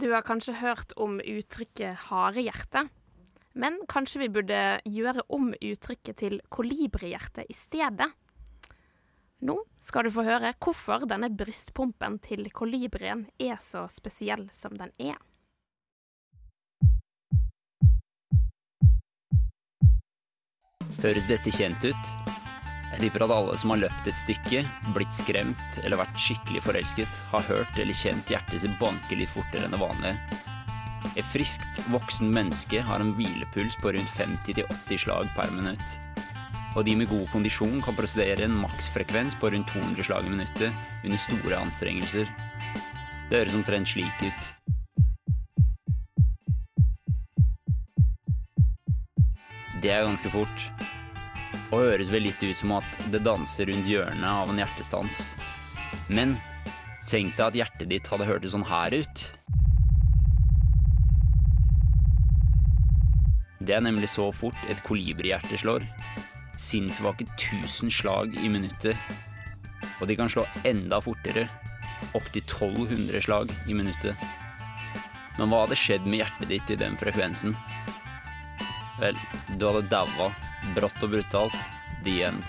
Du 0.09 0.15
har 0.15 0.25
kanskje 0.25 0.55
hørt 0.57 0.95
om 0.97 1.19
uttrykket 1.21 2.07
harehjerte, 2.07 2.87
men 3.61 3.75
kanskje 3.93 4.23
vi 4.23 4.29
burde 4.33 4.61
gjøre 4.89 5.21
om 5.37 5.51
uttrykket 5.53 6.17
til 6.23 6.39
kolibrihjerte 6.49 7.45
i 7.45 7.53
stedet? 7.53 8.07
Nå 9.45 9.59
skal 9.77 10.09
du 10.09 10.15
få 10.15 10.25
høre 10.25 10.55
hvorfor 10.65 11.05
denne 11.05 11.29
brystpumpen 11.29 12.17
til 12.25 12.49
kolibrien 12.57 13.27
er 13.37 13.61
så 13.61 13.85
spesiell 13.93 14.49
som 14.49 14.81
den 14.81 14.97
er. 14.97 15.21
Høres 21.05 21.29
dette 21.29 21.53
kjent 21.53 21.85
ut? 21.85 22.48
Jeg 22.89 23.03
tipper 23.03 23.27
at 23.27 23.33
alle 23.35 23.57
som 23.61 23.75
har 23.75 23.83
løpt 23.83 24.09
et 24.09 24.17
stykke, 24.17 24.63
blitt 24.97 25.13
skremt 25.13 25.81
eller 25.83 26.01
vært 26.01 26.17
skikkelig 26.19 26.63
forelsket, 26.65 27.19
har 27.33 27.45
hørt 27.51 27.81
eller 27.81 27.97
kjent 27.97 28.33
hjertet 28.33 28.65
sitt 28.65 28.79
banke 28.81 29.19
litt 29.19 29.33
fortere 29.33 29.69
enn 29.69 29.77
det 29.77 29.81
vanlige. 29.83 30.17
Et 31.19 31.27
friskt, 31.27 31.69
voksen 31.93 32.31
menneske 32.33 32.81
har 32.85 33.03
en 33.03 33.13
hvilepuls 33.17 33.77
på 33.83 33.93
rundt 33.95 34.13
50-80 34.17 35.05
slag 35.05 35.31
per 35.37 35.53
minutt. 35.55 35.99
Og 36.77 36.85
de 36.87 36.97
med 36.99 37.11
god 37.11 37.27
kondisjon 37.33 37.81
kan 37.85 37.97
prosedere 37.97 38.45
en 38.47 38.57
maksfrekvens 38.65 39.37
på 39.39 39.51
rundt 39.53 39.71
200 39.73 40.09
slag 40.09 40.27
i 40.27 40.33
minuttet 40.33 41.05
under 41.05 41.21
store 41.21 41.61
anstrengelser. 41.61 42.31
Det 43.29 43.43
høres 43.43 43.57
omtrent 43.59 43.91
slik 43.91 44.25
ut. 44.25 44.53
Det 49.79 49.93
er 49.95 50.07
ganske 50.07 50.31
fort. 50.33 50.71
Og 51.69 51.83
høres 51.83 52.09
vel 52.13 52.25
litt 52.25 52.41
ut 52.41 52.57
som 52.57 52.79
at 52.79 53.01
det 53.13 53.21
danser 53.27 53.69
rundt 53.69 53.89
hjørnet 53.89 54.29
av 54.29 54.49
en 54.49 54.61
hjertestans. 54.63 55.35
Men 56.09 56.37
tenk 57.09 57.37
deg 57.37 57.45
at 57.47 57.59
hjertet 57.61 57.91
ditt 57.91 58.09
hadde 58.09 58.29
hørtes 58.29 58.55
sånn 58.57 58.65
her 58.69 58.97
ut. 58.97 59.25
Det 63.69 63.77
er 63.77 63.85
nemlig 63.85 64.09
så 64.09 64.31
fort 64.33 64.69
et 64.73 64.81
kolibrihjerte 64.87 65.61
slår. 65.61 65.85
Sinnssvake 66.59 67.27
1000 67.37 67.93
slag 67.93 68.39
i 68.41 68.49
minuttet. 68.49 68.97
Og 70.01 70.09
de 70.09 70.17
kan 70.17 70.31
slå 70.33 70.47
enda 70.69 71.03
fortere. 71.05 71.45
Opptil 72.17 72.41
1200 72.47 73.21
slag 73.29 73.53
i 73.69 73.77
minuttet. 73.77 74.17
Men 75.37 75.53
hva 75.53 75.67
hadde 75.67 75.77
skjedd 75.79 76.07
med 76.09 76.23
hjertet 76.23 76.49
ditt 76.51 76.73
i 76.73 76.79
den 76.81 76.97
frekvensen? 76.99 77.53
Vel, 78.99 79.19
du 79.55 79.69
hadde 79.69 79.85
daua, 79.93 80.33
brått 80.77 81.05
og 81.05 81.13
brutalt. 81.17 81.59
The 82.05 82.23
end. 82.29 82.45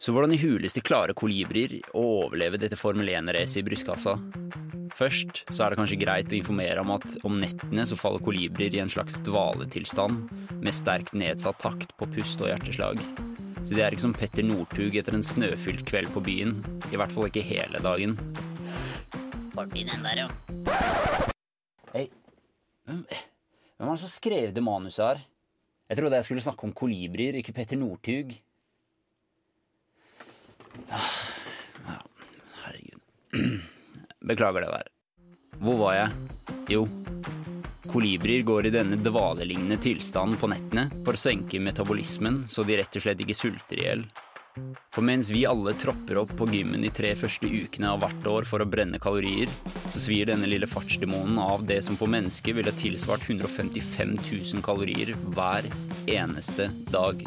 Så 0.00 0.14
hvordan 0.16 0.32
i 0.32 0.40
huleste 0.40 0.80
klarer 0.80 1.12
kolibrier 1.14 1.76
å 1.92 2.02
overleve 2.24 2.58
dette 2.58 2.78
Formel 2.80 3.12
1-racet 3.12 3.60
i 3.60 3.64
brystkassa? 3.66 4.16
Først 4.96 5.42
så 5.52 5.64
er 5.64 5.72
det 5.72 5.78
kanskje 5.80 5.98
greit 6.00 6.32
å 6.32 6.38
informere 6.38 6.82
om 6.82 6.94
at 6.96 7.04
om 7.24 7.36
nettene 7.40 7.84
så 7.88 7.98
faller 8.00 8.22
kolibrier 8.24 8.74
i 8.78 8.82
en 8.82 8.90
slags 8.90 9.20
dvaletilstand 9.24 10.32
med 10.60 10.76
sterkt 10.76 11.14
nedsatt 11.16 11.60
takt 11.62 11.94
på 12.00 12.08
pust 12.16 12.40
og 12.42 12.50
hjerteslag. 12.50 13.00
Så 13.60 13.76
de 13.76 13.84
er 13.84 13.92
ikke 13.92 14.06
som 14.08 14.16
Petter 14.16 14.46
Northug 14.46 14.96
etter 14.96 15.16
en 15.16 15.26
snøfylt 15.26 15.84
kveld 15.88 16.10
på 16.14 16.24
byen. 16.24 16.56
I 16.90 17.00
hvert 17.00 17.12
fall 17.12 17.28
ikke 17.28 17.44
hele 17.44 17.82
dagen. 17.84 18.16
Borti 19.54 19.84
den 19.84 20.06
der, 20.08 20.24
ja. 20.24 20.30
Hei. 21.92 22.08
Hvem 23.80 23.88
er 23.88 23.96
det 23.96 24.04
som 24.04 24.12
skrev 24.12 24.50
det 24.52 24.60
manuset 24.60 25.00
her? 25.00 25.20
Jeg 25.88 25.96
trodde 25.96 26.18
jeg 26.18 26.26
skulle 26.26 26.42
snakke 26.44 26.66
om 26.68 26.72
kolibrier, 26.76 27.38
ikke 27.40 27.54
Petter 27.56 27.78
Northug. 27.80 28.34
Ah, 30.92 31.14
Ja, 31.86 31.96
herregud. 32.66 33.00
Beklager 34.30 34.66
det 34.66 34.68
der. 34.74 34.90
Hvor 35.64 35.80
var 35.80 35.96
jeg? 35.96 36.28
Jo, 36.68 36.84
kolibrier 37.88 38.44
går 38.44 38.68
i 38.68 38.74
denne 38.76 39.00
dvalelignende 39.00 39.80
tilstanden 39.80 40.36
på 40.36 40.52
nettene 40.52 40.90
for 41.00 41.16
å 41.16 41.22
senke 41.24 41.62
metabolismen 41.64 42.42
så 42.52 42.62
de 42.68 42.76
rett 42.82 43.00
og 43.00 43.06
slett 43.06 43.24
ikke 43.24 43.38
sulter 43.38 43.80
i 43.80 43.88
hjel. 43.88 44.04
For 44.94 45.06
mens 45.06 45.30
vi 45.30 45.44
alle 45.46 45.72
tropper 45.78 46.18
opp 46.22 46.32
på 46.38 46.48
gymmen 46.50 46.82
de 46.82 46.90
tre 46.94 47.12
første 47.18 47.46
ukene 47.46 47.92
av 47.92 48.02
hvert 48.02 48.26
år 48.26 48.48
for 48.48 48.62
å 48.62 48.68
brenne 48.68 48.98
kalorier, 49.02 49.50
så 49.88 50.02
svir 50.02 50.30
denne 50.30 50.48
lille 50.50 50.68
fartsdemonen 50.70 51.38
av 51.42 51.64
det 51.68 51.80
som 51.86 51.98
for 51.98 52.10
mennesket 52.10 52.56
ville 52.58 52.74
tilsvart 52.74 53.28
155 53.28 54.16
000 54.18 54.64
kalorier 54.66 55.14
hver 55.34 55.70
eneste 56.10 56.70
dag. 56.90 57.22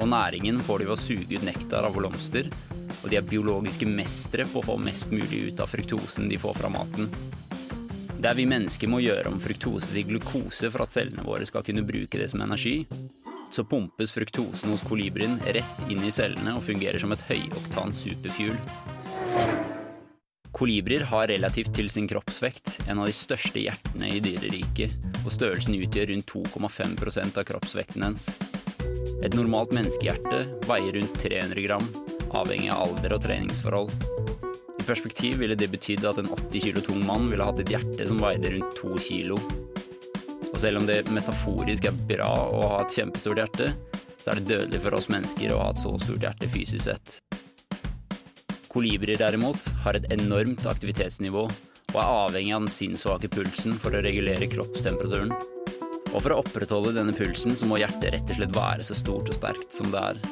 Og 0.00 0.08
næringen 0.08 0.62
får 0.64 0.80
de 0.80 0.88
ved 0.88 0.96
å 0.96 1.00
suge 1.00 1.36
ut 1.36 1.46
nektar 1.46 1.88
av 1.88 1.98
blomster, 1.98 2.48
og 3.00 3.10
de 3.10 3.18
er 3.18 3.26
biologiske 3.26 3.88
mestere 3.88 4.46
på 4.48 4.60
å 4.60 4.68
få 4.70 4.78
mest 4.80 5.12
mulig 5.12 5.50
ut 5.50 5.60
av 5.64 5.70
fruktosen 5.72 6.28
de 6.30 6.38
får 6.40 6.56
fra 6.60 6.70
maten. 6.72 7.10
Der 8.20 8.36
vi 8.36 8.44
mennesker 8.44 8.90
må 8.92 8.98
gjøre 9.00 9.30
om 9.32 9.40
fruktose 9.40 9.88
til 9.94 10.04
glukose 10.10 10.68
for 10.68 10.84
at 10.84 10.92
cellene 10.92 11.24
våre 11.24 11.46
skal 11.48 11.64
kunne 11.64 11.86
bruke 11.88 12.20
det 12.20 12.28
som 12.32 12.42
energi, 12.44 12.82
så 13.54 13.64
pumpes 13.64 14.12
fruktosen 14.14 14.70
hos 14.72 14.84
kolibrien 14.86 15.38
rett 15.46 15.84
inn 15.90 16.04
i 16.06 16.12
cellene 16.14 16.56
og 16.58 16.64
fungerer 16.66 17.02
som 17.02 17.12
et 17.14 17.24
høyoktan 17.28 17.94
superfuel. 17.96 18.56
Kolibrier 20.60 21.06
har 21.08 21.28
relativt 21.30 21.72
til 21.72 21.88
sin 21.92 22.08
kroppsvekt 22.10 22.80
en 22.90 23.00
av 23.00 23.08
de 23.08 23.14
største 23.16 23.62
hjertene 23.62 24.10
i 24.12 24.20
dyreriket, 24.20 24.96
og 25.22 25.32
størrelsen 25.32 25.78
utgjør 25.78 26.10
rundt 26.10 26.32
2,5% 26.34 27.38
av 27.40 27.46
kroppsvekten 27.48 28.04
hennes. 28.04 28.26
Et 29.24 29.36
normalt 29.36 29.72
menneskehjerte 29.76 30.42
veier 30.68 30.98
rundt 30.98 31.16
300 31.22 31.64
gram, 31.64 31.86
avhengig 32.36 32.70
av 32.74 32.88
alder 32.88 33.16
og 33.16 33.24
treningsforhold. 33.24 33.94
I 34.80 34.86
perspektiv 34.88 35.40
ville 35.40 35.56
det 35.56 35.70
betydd 35.72 36.06
at 36.08 36.20
en 36.20 36.30
80 36.34 36.66
kilo 36.66 36.84
tung 36.84 37.04
mann 37.06 37.28
ville 37.30 37.46
hatt 37.46 37.60
et 37.62 37.74
hjerte 37.76 38.08
som 38.10 38.20
veide 38.20 38.52
rundt 38.56 38.80
2 38.80 38.96
kilo. 39.06 39.38
Og 40.60 40.66
selv 40.66 40.76
om 40.82 40.84
det 40.84 41.06
metaforisk 41.08 41.86
er 41.88 42.00
bra 42.04 42.26
å 42.52 42.58
ha 42.68 42.80
et 42.82 42.92
kjempestort 42.92 43.38
hjerte, 43.40 43.70
så 44.20 44.28
er 44.28 44.36
det 44.36 44.50
dødelig 44.50 44.80
for 44.84 44.96
oss 44.98 45.06
mennesker 45.08 45.54
å 45.54 45.60
ha 45.62 45.70
et 45.72 45.80
så 45.80 45.94
stort 46.02 46.26
hjerte 46.26 46.48
fysisk 46.52 46.84
sett. 46.84 47.14
Kolibrier 48.68 49.16
derimot 49.22 49.70
har 49.86 49.96
et 49.96 50.10
enormt 50.12 50.68
aktivitetsnivå 50.68 51.46
og 51.46 51.96
er 51.96 52.12
avhengig 52.26 52.52
av 52.52 52.66
den 52.66 52.74
sinnssvake 52.74 53.32
pulsen 53.32 53.80
for 53.80 53.96
å 53.96 54.04
regulere 54.04 54.50
kroppstemperaturen. 54.52 55.32
Og 56.10 56.18
for 56.18 56.36
å 56.36 56.42
opprettholde 56.44 56.92
denne 56.98 57.16
pulsen 57.16 57.56
så 57.56 57.64
må 57.64 57.80
hjertet 57.80 58.12
rett 58.18 58.28
og 58.28 58.42
slett 58.42 58.60
være 58.60 58.90
så 58.90 59.00
stort 59.00 59.32
og 59.32 59.40
sterkt 59.40 59.80
som 59.80 59.88
det 59.96 60.06
er. 60.12 60.22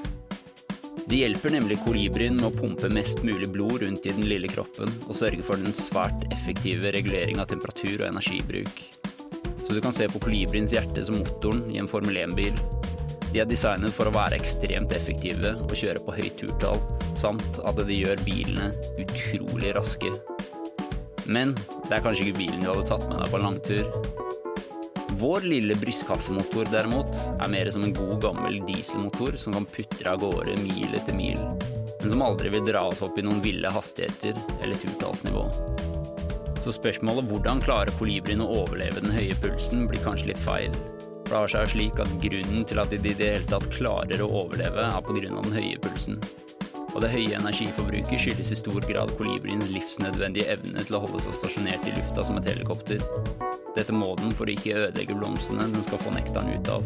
Det 1.08 1.24
hjelper 1.24 1.56
nemlig 1.56 1.80
kolibrien 1.88 2.36
med 2.36 2.50
å 2.50 2.56
pumpe 2.66 2.92
mest 2.92 3.24
mulig 3.24 3.48
blod 3.56 3.80
rundt 3.80 4.04
i 4.04 4.12
den 4.12 4.28
lille 4.28 4.52
kroppen 4.52 4.92
og 5.06 5.16
sørge 5.16 5.40
for 5.40 5.56
den 5.56 5.72
svært 5.72 6.28
effektive 6.28 6.92
regulering 6.92 7.40
av 7.40 7.48
temperatur 7.48 8.02
og 8.02 8.10
energibruk. 8.12 9.07
Så 9.68 9.74
du 9.74 9.80
kan 9.84 9.92
se 9.92 10.06
på 10.08 10.20
kolibriens 10.24 10.72
hjerte 10.72 11.02
som 11.04 11.18
motoren 11.20 11.66
i 11.68 11.76
en 11.76 11.88
Formel 11.90 12.16
1-bil. 12.16 12.54
De 13.34 13.42
er 13.42 13.48
designet 13.50 13.92
for 13.92 14.08
å 14.08 14.14
være 14.14 14.38
ekstremt 14.40 14.94
effektive 14.96 15.50
og 15.60 15.74
kjøre 15.76 16.00
på 16.06 16.14
høyt 16.16 16.38
turtall, 16.40 16.80
samt 17.20 17.60
at 17.60 17.76
det 17.76 17.98
gjør 17.98 18.22
bilene 18.24 18.70
utrolig 19.02 19.74
raske. 19.76 20.08
Men 21.28 21.52
det 21.84 21.98
er 21.98 22.00
kanskje 22.06 22.30
ikke 22.30 22.38
bilen 22.38 22.64
du 22.64 22.70
hadde 22.70 22.86
tatt 22.88 23.04
med 23.10 23.20
deg 23.20 23.28
på 23.28 23.36
en 23.36 23.44
langtur. 23.44 23.92
Vår 25.20 25.44
lille 25.44 25.76
brystkassemotor 25.76 26.72
derimot 26.72 27.20
er 27.34 27.52
mer 27.52 27.68
som 27.74 27.84
en 27.84 27.92
god 27.92 28.22
gammel 28.24 28.62
dieselmotor 28.70 29.36
som 29.42 29.58
kan 29.58 29.68
putre 29.68 30.14
av 30.14 30.22
gårde 30.24 30.56
mil 30.62 30.96
etter 30.96 31.12
mil, 31.12 31.44
men 31.98 32.08
som 32.08 32.24
aldri 32.24 32.54
vil 32.56 32.64
dra 32.64 32.86
oss 32.88 33.04
opp 33.04 33.20
i 33.20 33.26
noen 33.26 33.44
ville 33.44 33.76
hastigheter 33.76 34.38
eller 34.62 34.80
turtallsnivå. 34.80 35.44
Så 36.68 36.74
spørsmålet 36.76 37.24
hvordan 37.30 37.62
klarer 37.64 37.94
kolibrien 37.96 38.42
å 38.44 38.46
overleve 38.58 39.00
den 39.00 39.14
høye 39.14 39.32
pulsen, 39.40 39.86
blir 39.88 40.02
kanskje 40.04 40.34
litt 40.34 40.40
feil. 40.42 40.74
For 41.24 41.32
det 41.32 41.38
har 41.38 41.52
seg 41.54 41.70
slik 41.72 42.02
at 42.04 42.10
grunnen 42.20 42.66
til 42.68 42.80
at 42.82 42.92
de 42.92 42.98
i 43.00 43.14
det 43.16 43.30
hele 43.32 43.48
tatt 43.48 43.64
klarer 43.72 44.20
å 44.20 44.28
overleve, 44.42 44.84
er 44.84 44.98
av 44.98 45.08
den 45.08 45.56
høye 45.56 45.80
pulsen. 45.80 46.20
Og 46.92 47.00
det 47.00 47.08
høye 47.14 47.40
energiforbruket 47.40 48.20
skyldes 48.20 48.52
i 48.52 48.60
stor 48.60 48.84
grad 48.84 49.14
kolibriens 49.16 49.72
livsnødvendige 49.72 50.58
evne 50.58 50.84
til 50.84 50.98
å 50.98 51.02
holde 51.06 51.24
seg 51.24 51.40
stasjonert 51.40 51.88
i 51.88 51.96
lufta 51.96 52.28
som 52.28 52.36
et 52.36 52.52
helikopter. 52.52 53.00
Dette 53.72 53.96
må 53.96 54.12
den 54.20 54.36
for 54.36 54.44
å 54.44 54.52
ikke 54.52 54.76
ødelegge 54.84 55.16
blomstene 55.16 55.72
den 55.72 55.88
skal 55.88 56.04
få 56.04 56.12
nektaren 56.12 56.52
ut 56.52 56.72
av. 56.76 56.84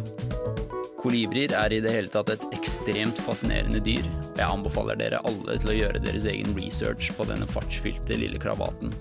Kolibrier 1.02 1.58
er 1.58 1.74
i 1.74 1.82
det 1.82 1.90
hele 1.90 2.12
tatt 2.12 2.30
et 2.30 2.52
ekstremt 2.54 3.18
fascinerende 3.18 3.82
dyr, 3.82 4.06
og 4.30 4.44
jeg 4.44 4.46
anbefaler 4.46 5.02
dere 5.02 5.26
alle 5.26 5.58
til 5.58 5.74
å 5.74 5.80
gjøre 5.80 6.06
deres 6.06 6.30
egen 6.30 6.54
research 6.54 7.10
på 7.18 7.26
denne 7.26 7.50
fartsfylte 7.50 8.22
lille 8.22 8.38
kravaten. 8.38 8.94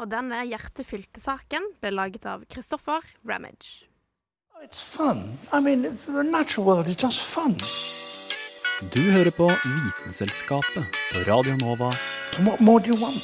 Og 0.00 0.08
denne 0.08 0.38
hjertefylte 0.48 1.20
saken 1.20 1.66
ble 1.82 1.90
laget 1.92 2.24
av 2.24 2.46
Christopher 2.48 3.04
Ramage. 3.28 3.84
It's 4.64 4.80
fun. 4.80 5.36
I 5.52 5.60
mean, 5.60 5.82
the 6.06 6.24
natural 6.24 6.64
world 6.64 6.88
is 6.88 6.96
just 6.96 7.20
fun. 7.20 7.58
Du 8.94 9.00
hører 9.12 9.28
på 9.36 9.44
Vitenselskapet 9.44 10.96
på 11.12 11.24
Radio 11.28 11.52
Nova. 11.60 11.92
What 12.46 12.64
more 12.64 12.80
do 12.80 12.94
you 12.94 12.96
want? 12.96 13.20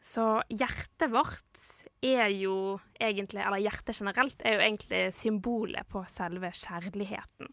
Så 0.00 0.40
hjertet 0.48 1.12
vårt 1.12 1.68
er 2.00 2.32
jo 2.32 2.78
egentlig, 2.96 3.44
eller 3.44 3.60
hjertet 3.60 4.00
generelt, 4.00 4.40
er 4.40 4.56
jo 4.56 4.68
egentlig 4.70 5.06
symbolet 5.12 5.84
på 5.92 6.00
selve 6.08 6.48
kjærligheten. 6.48 7.52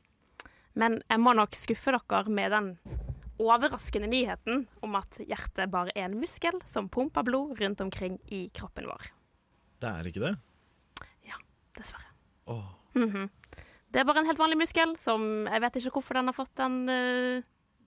Men 0.77 0.99
jeg 1.09 1.21
må 1.23 1.33
nok 1.37 1.55
skuffe 1.57 1.93
dere 1.95 2.29
med 2.29 2.53
den 2.53 2.71
overraskende 3.41 4.09
nyheten 4.09 4.65
om 4.85 4.97
at 4.97 5.19
hjertet 5.21 5.71
bare 5.73 5.93
er 5.95 6.07
en 6.07 6.17
muskel 6.21 6.57
som 6.65 6.89
pumper 6.89 7.25
blod 7.25 7.57
rundt 7.61 7.81
omkring 7.81 8.17
i 8.33 8.47
kroppen 8.53 8.87
vår. 8.89 9.09
Det 9.81 9.89
er 9.89 10.09
ikke 10.09 10.23
det? 10.23 10.33
Ja, 11.25 11.37
Dessverre. 11.77 12.13
Oh. 12.45 12.63
Mm 12.95 13.09
-hmm. 13.09 13.29
Det 13.89 13.99
er 13.99 14.05
bare 14.05 14.19
en 14.19 14.25
helt 14.25 14.39
vanlig 14.39 14.57
muskel 14.57 14.97
som 14.99 15.47
Jeg 15.47 15.61
vet 15.61 15.75
ikke 15.75 15.91
hvorfor 15.91 16.13
den 16.13 16.27
har 16.27 16.33
fått 16.33 16.55
den 16.55 16.89
uh, 16.89 17.37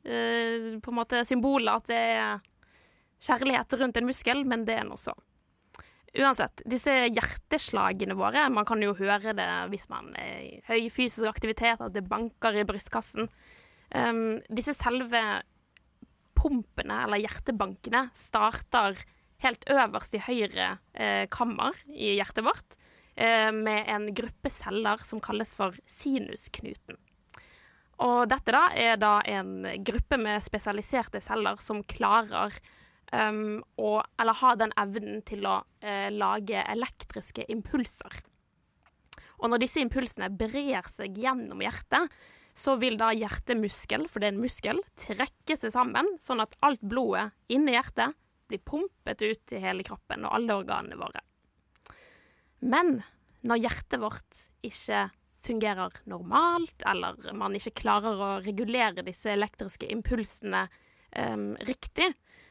uh, 0.07 0.81
på 0.81 0.91
en 0.91 0.99
måte 0.99 1.25
symbolet 1.25 1.75
at 1.75 1.87
det 1.87 1.97
er 1.97 2.41
kjærlighet 3.21 3.73
rundt 3.81 3.97
en 3.97 4.07
muskel, 4.07 4.45
men 4.47 4.65
det 4.65 4.75
er 4.75 4.85
nå 4.85 4.97
så. 4.97 5.13
Uansett, 6.19 6.65
disse 6.67 6.91
hjerteslagene 7.15 8.17
våre 8.19 8.49
Man 8.51 8.67
kan 8.67 8.81
jo 8.83 8.97
høre 8.99 9.35
det 9.37 9.47
hvis 9.71 9.87
man 9.93 10.11
er 10.19 10.41
i 10.43 10.51
høy 10.67 10.89
fysisk 10.91 11.29
aktivitet, 11.31 11.79
at 11.79 11.95
det 11.95 12.09
banker 12.11 12.57
i 12.59 12.67
brystkassen. 12.67 13.31
Um, 13.95 14.41
disse 14.51 14.75
selve 14.75 15.23
pumpene, 16.41 17.03
eller 17.05 17.23
hjertebankene, 17.23 18.09
starter 18.17 18.99
helt 19.45 19.67
øverst 19.73 20.17
i 20.17 20.23
høyre 20.25 20.73
eh, 20.93 21.27
kammer 21.33 21.77
i 21.89 22.15
hjertet 22.19 22.45
vårt, 22.45 22.77
eh, 23.17 23.51
med 23.55 23.89
en 23.89 24.09
gruppe 24.17 24.53
celler 24.53 25.01
som 25.05 25.23
kalles 25.23 25.55
for 25.57 25.77
sinusknuten. 25.89 26.99
Og 28.01 28.25
dette 28.33 28.53
da 28.55 28.67
er 28.73 28.97
da 29.01 29.19
en 29.29 29.67
gruppe 29.85 30.17
med 30.21 30.41
spesialiserte 30.45 31.21
celler 31.25 31.61
som 31.61 31.83
klarer 31.85 32.57
um, 33.13 33.61
og, 33.81 34.03
eller 34.21 34.39
har 34.41 34.59
den 34.61 34.75
evnen 34.81 35.23
til 35.27 35.47
å 35.49 35.61
uh, 35.63 36.09
lage 36.15 36.65
elektriske 36.65 37.47
impulser. 37.53 38.21
Og 39.41 39.49
når 39.51 39.63
disse 39.63 39.81
impulsene 39.83 40.29
brer 40.33 40.87
seg 40.91 41.17
gjennom 41.17 41.63
hjertet, 41.65 42.13
så 42.53 42.75
vil 42.81 42.99
da 43.01 43.13
hjertemuskel, 43.15 44.07
for 44.11 44.21
det 44.21 44.31
er 44.31 44.35
en 44.35 44.43
muskel, 44.43 44.83
trekke 44.99 45.57
seg 45.57 45.73
sammen, 45.73 46.09
sånn 46.21 46.43
at 46.43 46.59
alt 46.67 46.83
blodet 46.83 47.31
inni 47.53 47.77
hjertet 47.77 48.17
blir 48.51 48.63
pumpet 48.67 49.23
ut 49.23 49.55
i 49.55 49.63
hele 49.63 49.87
kroppen 49.87 50.27
og 50.27 50.35
alle 50.37 50.59
organene 50.59 50.99
våre. 50.99 51.23
Men 52.61 52.99
når 53.47 53.63
hjertet 53.63 54.03
vårt 54.03 54.43
ikke 54.67 55.07
fungerer 55.47 55.95
normalt, 56.11 56.83
eller 56.85 57.17
man 57.39 57.55
ikke 57.57 57.79
klarer 57.81 58.21
å 58.21 58.31
regulere 58.45 59.07
disse 59.07 59.31
elektriske 59.33 59.89
impulsene 59.89 60.67
um, 61.17 61.55
riktig, 61.65 62.11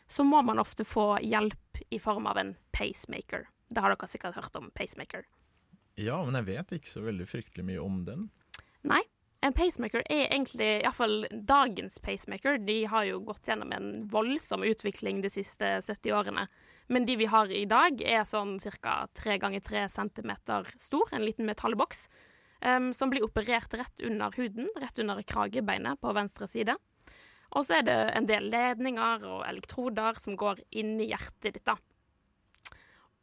så 0.10 0.26
må 0.26 0.42
man 0.46 0.60
ofte 0.60 0.86
få 0.88 1.20
hjelp 1.22 1.84
i 1.90 2.00
form 2.02 2.28
av 2.28 2.40
en 2.42 2.56
pacemaker. 2.76 3.46
Det 3.70 3.84
har 3.84 3.94
dere 3.94 4.10
sikkert 4.10 4.40
hørt 4.40 4.58
om 4.58 4.72
pacemaker. 4.74 5.28
Ja, 6.00 6.18
men 6.26 6.38
jeg 6.40 6.48
vet 6.50 6.76
ikke 6.80 6.90
så 6.90 7.04
veldig 7.06 7.28
fryktelig 7.30 7.66
mye 7.68 7.84
om 7.84 8.02
den. 8.08 8.30
Nei, 8.88 9.04
en 9.46 9.56
pacemaker 9.56 10.02
er 10.12 10.26
egentlig, 10.26 10.68
iallfall 10.82 11.22
dagens 11.32 12.00
pacemaker, 12.04 12.58
de 12.64 12.82
har 12.92 13.06
jo 13.08 13.22
gått 13.28 13.48
gjennom 13.48 13.72
en 13.76 13.92
voldsom 14.12 14.66
utvikling 14.68 15.22
de 15.24 15.32
siste 15.32 15.78
70 15.86 16.16
årene. 16.16 16.48
Men 16.92 17.06
de 17.06 17.16
vi 17.22 17.30
har 17.30 17.52
i 17.54 17.64
dag, 17.70 18.02
er 18.02 18.26
sånn 18.28 18.58
ca. 18.82 18.96
3 19.16 19.38
ganger 19.40 19.64
3 19.64 19.86
cm 19.94 20.34
stor, 20.76 21.14
en 21.14 21.24
liten 21.24 21.48
metallboks, 21.48 22.08
um, 22.66 22.92
som 22.94 23.14
blir 23.14 23.24
operert 23.24 23.76
rett 23.80 24.04
under 24.04 24.34
huden, 24.36 24.68
rett 24.82 25.00
under 25.00 25.22
kragebeinet 25.24 26.02
på 26.02 26.16
venstre 26.18 26.50
side. 26.50 26.76
Og 27.58 27.66
så 27.66 27.80
er 27.80 27.88
det 27.88 27.98
en 28.14 28.28
del 28.30 28.50
ledninger 28.52 29.26
og 29.26 29.46
elektroder 29.48 30.20
som 30.22 30.38
går 30.38 30.62
inn 30.70 31.00
i 31.02 31.10
hjertet 31.10 31.56
ditt, 31.56 31.66
da. 31.66 31.78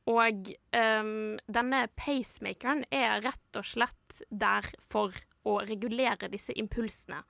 Og 0.07 0.51
um, 0.71 1.35
denne 1.51 1.87
pacemakeren 1.99 2.85
er 2.95 3.25
rett 3.25 3.59
og 3.59 3.67
slett 3.67 4.21
der 4.31 4.67
for 4.83 5.15
å 5.47 5.59
regulere 5.67 6.31
disse 6.31 6.55
impulsene. 6.55 7.23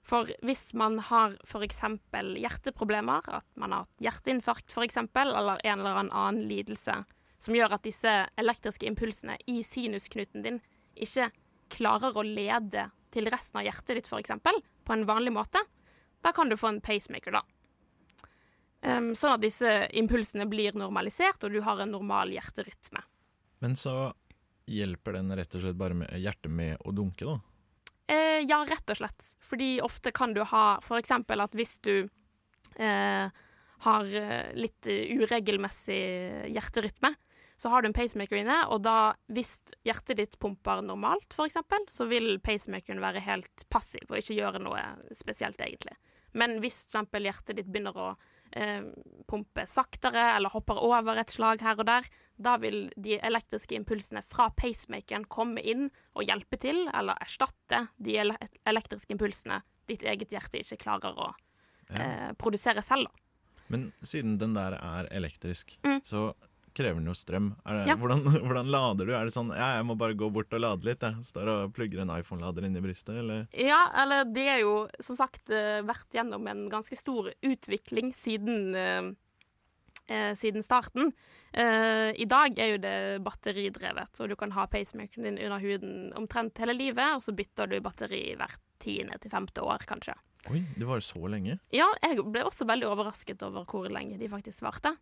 For 0.00 0.30
hvis 0.44 0.70
man 0.80 0.96
har 1.10 1.36
f.eks. 1.44 1.82
hjerteproblemer, 2.40 3.26
at 3.28 3.46
man 3.60 3.74
har 3.74 3.84
hatt 3.84 4.04
hjerteinfarkt 4.06 4.72
f.eks., 4.72 4.96
eller 4.96 5.60
en 5.60 5.82
eller 5.82 6.00
annen 6.00 6.40
lidelse 6.48 7.02
som 7.40 7.56
gjør 7.56 7.76
at 7.76 7.84
disse 7.84 8.14
elektriske 8.40 8.88
impulsene 8.88 9.36
i 9.48 9.60
sinusknuten 9.64 10.44
din 10.44 10.58
ikke 10.96 11.30
klarer 11.72 12.16
å 12.16 12.24
lede 12.26 12.88
til 13.12 13.28
resten 13.32 13.60
av 13.60 13.68
hjertet 13.68 14.00
ditt 14.00 14.08
f.eks. 14.08 14.32
på 14.40 14.96
en 14.96 15.06
vanlig 15.08 15.32
måte, 15.36 15.60
da 16.20 16.32
kan 16.36 16.50
du 16.50 16.56
få 16.60 16.68
en 16.72 16.80
pacemaker, 16.84 17.38
da. 17.38 17.44
Um, 18.80 19.10
sånn 19.18 19.36
at 19.36 19.42
disse 19.44 19.70
impulsene 20.00 20.46
blir 20.48 20.76
normalisert, 20.78 21.42
og 21.44 21.52
du 21.52 21.60
har 21.64 21.82
en 21.82 21.92
normal 21.92 22.32
hjerterytme. 22.32 23.02
Men 23.60 23.76
så 23.76 24.12
hjelper 24.70 25.18
den 25.18 25.34
rett 25.36 25.54
og 25.56 25.64
slett 25.64 25.78
bare 25.78 25.96
med 25.98 26.14
hjertet 26.22 26.52
med 26.52 26.80
å 26.86 26.94
dunke, 26.96 27.26
da? 27.26 27.38
Eh, 28.10 28.40
ja, 28.46 28.62
rett 28.66 28.90
og 28.90 28.98
slett. 28.98 29.34
Fordi 29.44 29.74
ofte 29.84 30.10
kan 30.14 30.32
du 30.34 30.42
ha 30.46 30.80
eksempel 30.96 31.44
at 31.44 31.54
hvis 31.54 31.76
du 31.84 31.94
eh, 32.80 33.40
har 33.86 34.14
eh, 34.22 34.50
litt 34.58 34.88
eh, 34.90 35.12
uregelmessig 35.20 36.00
hjerterytme, 36.54 37.12
så 37.60 37.68
har 37.68 37.82
du 37.82 37.90
en 37.90 37.96
pacemaker 37.96 38.40
inne, 38.40 38.56
og 38.72 38.80
da, 38.86 39.12
hvis 39.28 39.58
hjertet 39.84 40.16
ditt 40.16 40.38
pumper 40.40 40.80
normalt, 40.80 41.34
eksempel, 41.44 41.84
så 41.92 42.06
vil 42.08 42.38
pacemakeren 42.40 43.02
være 43.04 43.20
helt 43.26 43.66
passiv 43.68 44.06
og 44.08 44.16
ikke 44.16 44.38
gjøre 44.38 44.62
noe 44.64 44.80
spesielt, 45.12 45.60
egentlig. 45.60 45.98
Men 46.32 46.60
hvis 46.62 46.86
eksempel 46.86 47.26
hjertet 47.28 47.58
ditt 47.58 47.68
begynner 47.68 47.96
å 48.00 48.08
eh, 48.56 48.86
pumpe 49.28 49.66
saktere 49.68 50.30
eller 50.38 50.54
hopper 50.54 50.80
over 50.86 51.20
et 51.20 51.34
slag 51.34 51.60
her 51.66 51.82
og 51.82 51.88
der, 51.90 52.08
da 52.40 52.56
vil 52.62 52.86
de 52.96 53.18
elektriske 53.20 53.76
impulsene 53.76 54.22
fra 54.24 54.48
pacemakeren 54.56 55.28
komme 55.28 55.60
inn 55.60 55.90
og 56.14 56.24
hjelpe 56.30 56.56
til, 56.62 56.86
eller 56.96 57.18
erstatte 57.20 57.88
de 58.00 58.16
ele 58.22 58.38
elektriske 58.64 59.12
impulsene 59.18 59.60
ditt 59.90 60.06
eget 60.06 60.32
hjerte 60.32 60.62
ikke 60.62 60.80
klarer 60.86 61.18
å 61.18 61.32
eh, 61.92 62.30
produsere 62.40 62.80
selv. 62.86 63.10
Da. 63.10 63.26
Men 63.70 63.90
siden 64.00 64.38
den 64.40 64.56
der 64.56 64.78
er 64.80 65.10
elektrisk, 65.12 65.76
Mm. 65.84 66.00
så 66.04 66.30
krever 66.76 67.00
den 67.00 67.08
jo 67.10 67.14
strøm. 67.16 67.48
Det, 67.64 67.86
Ja. 67.88 67.96
hvordan, 67.96 68.22
hvordan 68.46 68.70
lader 68.70 69.06
du? 69.08 69.12
Er 69.16 69.24
det 69.28 69.34
sånn 69.34 69.50
ja, 69.54 69.76
jeg 69.78 69.86
må 69.88 69.96
bare 69.98 70.14
gå 70.18 70.28
bort 70.32 70.52
og 70.56 70.60
lade 70.62 70.86
litt? 70.86 71.00
Jeg 71.02 71.24
står 71.26 71.48
og 71.54 71.72
plugger 71.76 72.02
en 72.04 72.12
iPhone-lader 72.18 72.66
inn 72.68 72.76
i 72.76 72.84
brystet, 72.84 73.16
eller? 73.22 73.46
Ja, 73.56 73.80
eller 74.02 74.24
det 74.28 74.46
er 74.48 74.60
jo 74.62 74.76
som 75.02 75.18
sagt 75.18 75.50
eh, 75.50 75.80
vært 75.86 76.08
gjennom 76.14 76.46
en 76.50 76.66
ganske 76.72 76.96
stor 76.98 77.32
utvikling 77.42 78.12
siden, 78.16 78.74
eh, 78.78 79.10
eh, 80.06 80.32
siden 80.38 80.62
starten. 80.62 81.12
Eh, 81.52 82.10
I 82.14 82.26
dag 82.30 82.58
er 82.62 82.74
jo 82.76 82.80
det 82.82 82.96
batteridrevet, 83.26 84.12
så 84.16 84.28
du 84.30 84.36
kan 84.38 84.52
ha 84.54 84.66
pacemakeren 84.70 85.26
din 85.30 85.38
under 85.44 85.58
huden 85.62 86.12
omtrent 86.18 86.58
hele 86.62 86.74
livet, 86.78 87.16
og 87.16 87.22
så 87.26 87.34
bytter 87.34 87.66
du 87.72 87.80
batteri 87.82 88.34
hvert 88.38 88.60
tiende 88.80 89.18
til 89.20 89.30
femte 89.32 89.62
år, 89.66 89.82
kanskje. 89.90 90.14
Oi, 90.48 90.62
det 90.78 90.86
var 90.88 90.96
jo 90.96 91.04
så 91.04 91.20
lenge. 91.28 91.58
Ja, 91.74 91.84
jeg 92.00 92.22
ble 92.32 92.46
også 92.48 92.64
veldig 92.64 92.86
overrasket 92.88 93.42
over 93.44 93.66
hvor 93.68 93.90
lenge 93.92 94.16
de 94.16 94.28
faktisk 94.32 94.62
varte. 94.64 94.94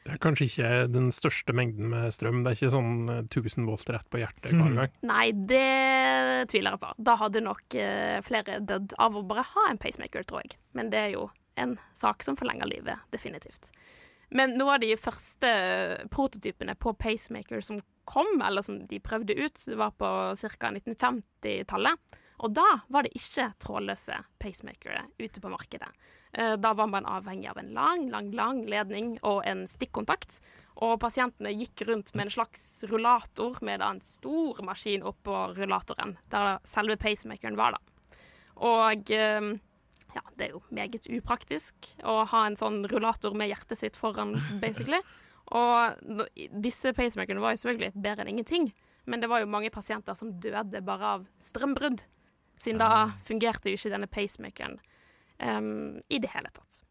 Det 0.00 0.14
er 0.14 0.20
kanskje 0.22 0.46
ikke 0.48 0.68
den 0.88 1.10
største 1.12 1.52
mengden 1.56 1.90
med 1.92 2.14
strøm. 2.14 2.40
Det 2.40 2.52
er 2.52 2.56
ikke 2.56 2.72
sånn 2.72 2.94
eh, 3.12 3.24
1000 3.26 3.68
volt 3.68 3.90
rett 3.92 4.08
på 4.08 4.22
hjertet 4.22 4.54
hver 4.54 4.76
gang. 4.78 4.94
Nei, 5.04 5.26
det 5.34 6.46
tviler 6.52 6.76
jeg 6.76 6.82
på. 6.84 6.92
Da 7.10 7.16
hadde 7.20 7.44
nok 7.44 7.76
eh, 7.76 8.16
flere 8.24 8.62
dødd 8.64 8.96
av 8.96 9.18
å 9.18 9.24
bare 9.28 9.44
ha 9.52 9.66
en 9.68 9.80
pacemaker, 9.80 10.24
tror 10.24 10.46
jeg. 10.46 10.56
Men 10.78 10.92
det 10.92 11.02
er 11.02 11.12
jo 11.18 11.28
en 11.60 11.76
sak 11.98 12.24
som 12.24 12.38
forlenger 12.38 12.70
livet, 12.70 13.04
definitivt. 13.12 13.68
Men 14.32 14.54
noe 14.56 14.78
av 14.78 14.82
de 14.84 14.94
første 14.96 15.50
prototypene 16.14 16.76
på 16.78 16.94
pacemaker 16.96 17.60
som 17.66 17.80
kom, 18.08 18.38
eller 18.46 18.64
som 18.64 18.78
de 18.88 19.02
prøvde 19.02 19.36
ut, 19.36 19.64
det 19.66 19.78
var 19.78 19.92
på 19.98 20.10
ca. 20.40 20.70
1950-tallet. 20.70 22.18
Og 22.40 22.54
da 22.56 22.64
var 22.88 23.04
det 23.04 23.12
ikke 23.18 23.50
trådløse 23.60 24.16
pacemakere 24.40 25.02
ute 25.20 25.42
på 25.44 25.50
markedet. 25.52 25.90
Eh, 26.32 26.56
Da 26.56 26.72
var 26.72 26.86
man 26.88 27.04
avhengig 27.04 27.50
av 27.50 27.58
en 27.58 27.72
lang, 27.76 28.08
lang, 28.10 28.30
lang 28.32 28.62
ledning 28.66 29.18
og 29.22 29.42
en 29.46 29.66
stikkontakt. 29.68 30.40
Og 30.80 30.98
pasientene 31.02 31.52
gikk 31.52 31.84
rundt 31.88 32.14
med 32.14 32.26
en 32.26 32.30
slags 32.32 32.84
rullator 32.88 33.58
med 33.62 33.82
en 33.84 34.00
stor 34.00 34.62
maskin 34.64 35.02
oppå 35.04 35.54
rullatoren, 35.58 36.16
der 36.32 36.58
selve 36.64 36.96
pacemakeren 36.96 37.58
var, 37.60 37.76
da. 37.76 37.80
Og 38.56 39.10
eh, 39.12 39.50
ja, 40.14 40.22
det 40.36 40.46
er 40.48 40.54
jo 40.54 40.62
meget 40.74 41.06
upraktisk 41.12 41.92
å 42.02 42.24
ha 42.30 42.46
en 42.46 42.56
sånn 42.56 42.86
rullator 42.88 43.36
med 43.36 43.50
hjertet 43.52 43.78
sitt 43.78 43.96
foran, 44.00 44.38
basically. 44.64 45.02
Og 45.52 46.00
disse 46.62 46.94
pacemakerne 46.96 47.42
var 47.42 47.52
jo 47.52 47.60
selvfølgelig 47.64 48.00
bedre 48.00 48.24
enn 48.24 48.32
ingenting, 48.32 48.70
men 49.04 49.20
det 49.20 49.28
var 49.28 49.42
jo 49.42 49.50
mange 49.50 49.70
pasienter 49.74 50.14
som 50.16 50.32
døde 50.40 50.80
bare 50.86 51.14
av 51.18 51.28
strømbrudd, 51.42 52.04
siden 52.60 52.80
da 52.82 53.10
fungerte 53.26 53.72
jo 53.72 53.78
ikke 53.78 53.92
denne 53.92 54.10
pacemakeren 54.10 54.78
um, 55.40 56.00
i 56.08 56.20
det 56.20 56.32
hele 56.34 56.52
tatt. 56.54 56.82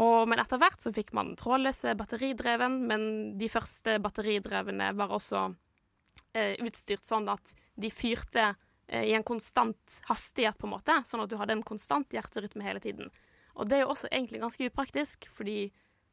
Og, 0.00 0.24
men 0.26 0.40
etter 0.42 0.58
hvert 0.58 0.82
så 0.82 0.90
fikk 0.94 1.12
man 1.14 1.34
trådløse 1.38 1.94
batteridreven, 1.98 2.80
men 2.88 3.04
de 3.38 3.50
første 3.52 3.98
batteridrevne 4.02 4.90
var 4.98 5.12
også 5.14 5.46
eh, 6.34 6.56
utstyrt 6.66 7.06
sånn 7.06 7.28
at 7.30 7.54
de 7.78 7.90
fyrte 7.94 8.48
eh, 8.88 9.04
i 9.12 9.14
en 9.14 9.26
konstant 9.26 10.00
hastighet, 10.08 10.58
på 10.58 10.66
en 10.66 10.74
måte, 10.74 10.98
sånn 11.06 11.22
at 11.22 11.30
du 11.30 11.38
hadde 11.38 11.54
en 11.54 11.66
konstant 11.66 12.10
hjerterytme 12.16 12.66
hele 12.66 12.82
tiden. 12.82 13.12
Og 13.54 13.70
det 13.70 13.78
er 13.78 13.84
jo 13.84 13.92
også 13.94 14.10
egentlig 14.10 14.42
ganske 14.42 14.66
upraktisk, 14.66 15.28
fordi 15.30 15.68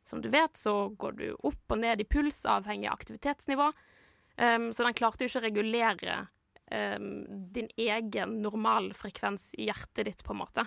som 0.06 0.22
du 0.22 0.30
vet, 0.34 0.54
så 0.58 0.92
går 0.98 1.18
du 1.18 1.26
opp 1.48 1.74
og 1.74 1.82
ned 1.82 2.02
i 2.02 2.10
puls 2.10 2.44
avhengig 2.50 2.90
av 2.90 3.00
aktivitetsnivå. 3.00 3.72
Um, 4.38 4.70
så 4.74 4.86
den 4.86 4.98
klarte 4.98 5.26
jo 5.26 5.30
ikke 5.30 5.42
å 5.42 5.46
regulere 5.46 6.16
din 7.56 7.68
egen 7.76 8.38
normalfrekvens 8.44 9.50
i 9.60 9.68
hjertet 9.68 10.08
ditt, 10.08 10.24
på 10.24 10.36
en 10.36 10.42
måte. 10.42 10.66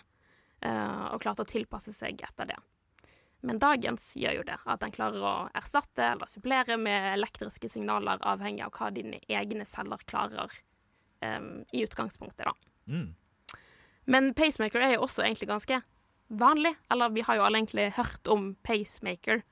Uh, 0.64 1.12
og 1.12 1.22
klarte 1.24 1.44
å 1.44 1.48
tilpasse 1.48 1.92
seg 1.96 2.22
etter 2.24 2.48
det. 2.52 2.58
Men 3.44 3.58
dagens 3.60 4.14
gjør 4.16 4.38
jo 4.38 4.44
det, 4.48 4.56
at 4.64 4.80
den 4.80 4.92
klarer 4.94 5.24
å 5.24 5.34
erstatte 5.56 6.06
eller 6.14 6.30
supplere 6.30 6.78
med 6.80 7.10
elektriske 7.12 7.68
signaler 7.68 8.22
avhengig 8.24 8.64
av 8.64 8.72
hva 8.78 8.88
dine 8.94 9.20
egne 9.28 9.66
celler 9.68 10.00
klarer 10.08 10.52
um, 11.20 11.60
i 11.68 11.82
utgangspunktet, 11.84 12.48
da. 12.48 12.54
Mm. 12.88 13.10
Men 14.08 14.32
pacemaker 14.36 14.84
er 14.84 14.96
jo 14.96 15.04
også 15.04 15.24
egentlig 15.26 15.50
ganske 15.50 15.80
vanlig. 16.28 16.74
Eller 16.92 17.12
vi 17.12 17.24
har 17.24 17.38
jo 17.38 17.44
alle 17.44 17.60
egentlig 17.60 17.90
hørt 17.98 18.32
om 18.32 18.54
pacemaker. 18.64 19.44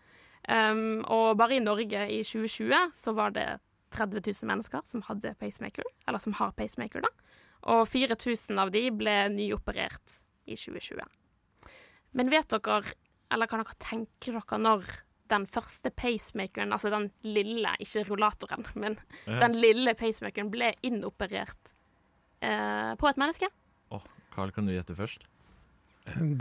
Um, 0.48 1.04
og 1.06 1.36
bare 1.38 1.58
i 1.58 1.62
Norge 1.62 2.06
i 2.10 2.22
2020 2.26 2.96
så 2.96 3.14
var 3.16 3.36
det 3.36 3.46
30 3.92 4.22
000 4.42 4.48
mennesker 4.50 4.82
som 4.88 5.02
hadde 5.06 5.34
pacemaker, 5.40 5.86
eller 6.08 6.22
som 6.22 6.34
har 6.38 6.52
pacemaker, 6.56 7.04
da. 7.04 7.10
Og 7.72 7.84
4000 7.86 8.58
av 8.58 8.72
de 8.74 8.88
ble 8.90 9.16
nyoperert 9.30 10.18
i 10.50 10.56
2020. 10.58 11.04
Men 12.18 12.28
vet 12.32 12.50
dere, 12.52 12.82
eller 13.32 13.48
kan 13.48 13.62
dere 13.62 13.78
tenke 13.80 14.32
dere 14.34 14.58
når 14.60 14.88
den 15.32 15.46
første 15.48 15.88
pacemakeren, 15.96 16.74
altså 16.74 16.90
den 16.92 17.06
lille, 17.24 17.70
ikke 17.80 18.02
rullatoren, 18.10 18.66
men 18.76 18.98
Ja. 19.26 19.38
den 19.46 19.54
lille 19.60 19.94
pacemakeren 19.96 20.50
ble 20.52 20.74
innoperert 20.84 21.72
eh, 22.42 22.92
på 22.98 23.08
et 23.08 23.16
menneske? 23.16 23.48
Åh, 23.94 24.02
Carl, 24.34 24.50
kan 24.52 24.66
du 24.66 24.72
gjette 24.74 24.96
først? 24.98 25.24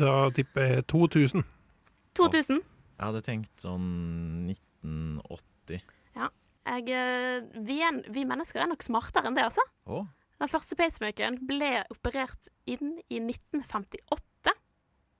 Da 0.02 0.30
tipper 0.34 0.62
jeg 0.76 0.88
2000. 0.88 1.44
2000. 2.18 2.60
Jeg 2.98 3.06
hadde 3.06 3.22
tenkt 3.24 3.62
sånn 3.62 4.50
1980. 4.50 5.82
Jeg, 6.62 6.93
eh, 6.93 7.62
vi, 7.65 7.80
er, 7.82 8.02
vi 8.13 8.26
mennesker 8.30 8.62
er 8.62 8.69
nok 8.69 8.84
smartere 8.86 9.30
enn 9.30 9.38
det, 9.38 9.47
altså. 9.50 9.65
Oh. 9.89 10.06
Den 10.41 10.50
første 10.50 10.78
pacemakeren 10.78 11.39
ble 11.45 11.84
operert 11.93 12.50
inn 12.69 12.95
i 13.10 13.19
1958. 13.21 14.56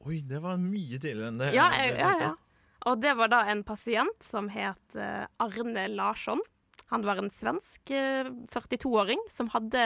oi, 0.06 0.22
det 0.26 0.40
var 0.42 0.58
mye 0.62 0.98
tidligere 0.98 1.30
enn 1.30 1.42
det. 1.42 1.52
Ja, 1.58 1.68
jeg 1.78 1.98
ja, 2.00 2.14
ja. 2.22 2.32
Og 2.90 2.98
det 3.02 3.14
var 3.20 3.30
da 3.30 3.44
en 3.52 3.62
pasient 3.66 4.26
som 4.26 4.48
het 4.50 4.98
eh, 4.98 5.28
Arne 5.44 5.86
Larsson. 5.94 6.42
Han 6.90 7.06
var 7.06 7.22
en 7.22 7.30
svensk 7.34 7.94
eh, 7.94 8.30
42-åring 8.50 9.22
som 9.30 9.52
hadde 9.54 9.84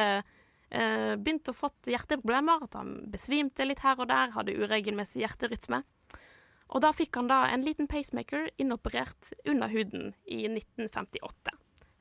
eh, 0.71 1.11
begynt 1.19 1.51
å 1.51 1.55
fått 1.57 1.91
hjerteproblemer. 1.91 2.63
At 2.69 2.79
han 2.79 2.95
besvimte 3.11 3.67
litt 3.67 3.83
her 3.83 3.99
og 3.99 4.07
der, 4.13 4.31
hadde 4.37 4.55
uregelmessig 4.55 5.25
hjerterytme. 5.25 5.83
Og 6.73 6.81
da 6.81 6.91
fikk 6.95 7.19
han 7.19 7.29
da 7.29 7.45
en 7.51 7.63
liten 7.65 7.87
pacemaker 7.89 8.49
inoperert 8.61 9.31
under 9.45 9.69
huden 9.71 10.13
i 10.25 10.45
1958. 10.49 11.53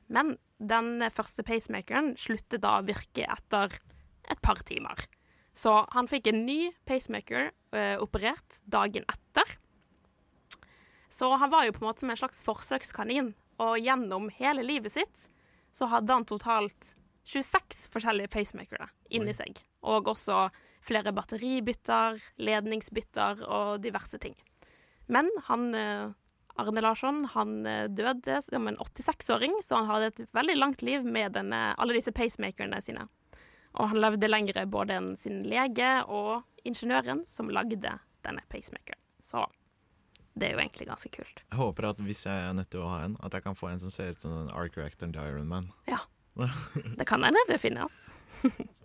Men 0.07 0.35
den 0.57 1.03
første 1.13 1.45
pacemakeren 1.45 2.13
sluttet 2.19 2.63
da 2.65 2.79
å 2.79 2.85
virke 2.85 3.27
etter 3.29 3.77
et 4.31 4.41
par 4.41 4.61
timer. 4.65 5.05
Så 5.55 5.85
han 5.93 6.09
fikk 6.11 6.27
en 6.31 6.43
ny 6.47 6.73
pacemaker 6.87 7.51
eh, 7.75 7.95
operert 8.01 8.59
dagen 8.65 9.05
etter. 9.11 9.55
Så 11.09 11.29
han 11.39 11.51
var 11.53 11.63
jo 11.65 11.75
på 11.75 11.83
en 11.83 11.89
måte 11.89 12.03
som 12.03 12.11
en 12.11 12.19
slags 12.19 12.41
forsøkskanin, 12.43 13.31
og 13.63 13.77
gjennom 13.79 14.27
hele 14.35 14.65
livet 14.67 14.91
sitt 14.91 15.29
så 15.75 15.87
hadde 15.87 16.11
han 16.11 16.27
totalt 16.27 16.95
26 17.25 17.87
forskjellige 17.93 18.33
pacemakere 18.33 18.89
inni 19.15 19.33
seg. 19.35 19.61
Og 19.87 20.09
også 20.11 20.49
flere 20.85 21.13
batteribytter, 21.15 22.19
ledningsbytter 22.37 23.45
og 23.47 23.79
diverse 23.85 24.19
ting. 24.21 24.35
Men 25.11 25.29
han 25.49 25.67
eh, 25.75 26.13
Arne 26.55 26.81
Larsson 26.81 27.25
han 27.33 27.65
eh, 27.65 27.85
døde 27.91 28.39
som 28.41 28.67
en 28.67 28.77
86-åring, 28.77 29.59
så 29.63 29.81
han 29.81 29.89
hadde 29.91 30.11
et 30.13 30.33
veldig 30.35 30.55
langt 30.57 30.81
liv 30.85 31.05
med 31.05 31.35
denne, 31.35 31.61
alle 31.77 31.97
disse 31.97 32.13
pacemakerne 32.15 32.79
sine. 32.85 33.07
Og 33.75 33.91
han 33.91 33.99
levde 33.99 34.29
lengre 34.31 34.63
både 34.71 34.95
enn 34.95 35.13
sin 35.19 35.43
lege 35.49 35.89
og 36.07 36.45
ingeniøren 36.63 37.25
som 37.27 37.51
lagde 37.51 37.81
denne 38.25 38.45
pacemakeren. 38.51 39.01
Så 39.19 39.43
det 40.35 40.47
er 40.47 40.55
jo 40.55 40.63
egentlig 40.63 40.87
ganske 40.87 41.11
kult. 41.11 41.43
Jeg 41.43 41.59
håper 41.59 41.89
at 41.91 41.99
hvis 42.03 42.25
jeg 42.27 42.47
er 42.47 42.55
nødt 42.55 42.71
til 42.71 42.83
å 42.83 42.91
ha 42.91 43.03
en, 43.05 43.19
at 43.23 43.35
jeg 43.35 43.43
kan 43.45 43.55
få 43.57 43.71
en 43.71 43.83
som 43.83 43.91
ser 43.91 44.15
ut 44.15 44.23
som 44.23 44.33
en 44.35 44.51
Arc 44.55 44.79
Reactor 44.79 45.11
til 45.11 45.21
Iron 45.21 45.51
Man. 45.51 45.71
Ja. 45.91 46.01
Det 46.99 47.05
kan 47.07 47.23
hende 47.23 47.39
det 47.47 47.61
finnes. 47.63 48.09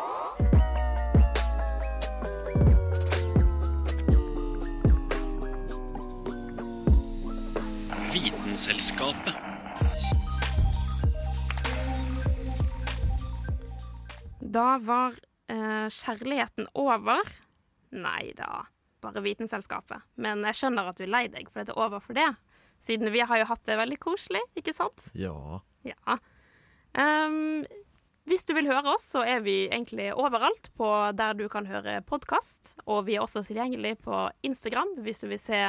Vitenselskapet. 8.61 9.33
Da 14.39 14.77
var 14.77 15.15
eh, 15.49 15.87
kjærligheten 15.89 16.67
over. 16.77 17.25
Nei 17.89 18.35
da, 18.37 18.67
bare 19.01 19.23
Vitenselskapet. 19.25 20.05
Men 20.21 20.45
jeg 20.45 20.59
skjønner 20.59 20.91
at 20.91 21.01
du 21.01 21.07
er 21.07 21.09
lei 21.09 21.23
deg 21.33 21.49
for 21.49 21.65
det 21.65 21.73
er 21.73 21.81
over 21.81 22.05
for 22.05 22.13
det. 22.13 22.27
Siden 22.77 23.09
vi 23.09 23.25
har 23.25 23.41
jo 23.41 23.49
hatt 23.49 23.65
det 23.65 23.79
veldig 23.81 23.97
koselig, 23.97 24.45
ikke 24.53 24.77
sant? 24.77 25.09
Ja. 25.17 25.63
Ja. 25.81 26.21
Um, 26.93 27.65
hvis 28.29 28.45
du 28.45 28.53
vil 28.53 28.69
høre 28.69 28.93
oss, 28.93 29.09
så 29.15 29.25
er 29.25 29.41
vi 29.41 29.63
egentlig 29.71 30.11
overalt 30.13 30.69
på 30.77 30.93
der 31.17 31.33
du 31.33 31.47
kan 31.49 31.65
høre 31.65 32.03
podkast. 32.05 32.75
Og 32.85 33.07
vi 33.09 33.17
er 33.17 33.25
også 33.25 33.41
tilgjengelig 33.49 33.97
på 34.05 34.27
Instagram 34.45 34.99
hvis 35.01 35.25
du 35.25 35.31
vil 35.33 35.41
se 35.41 35.65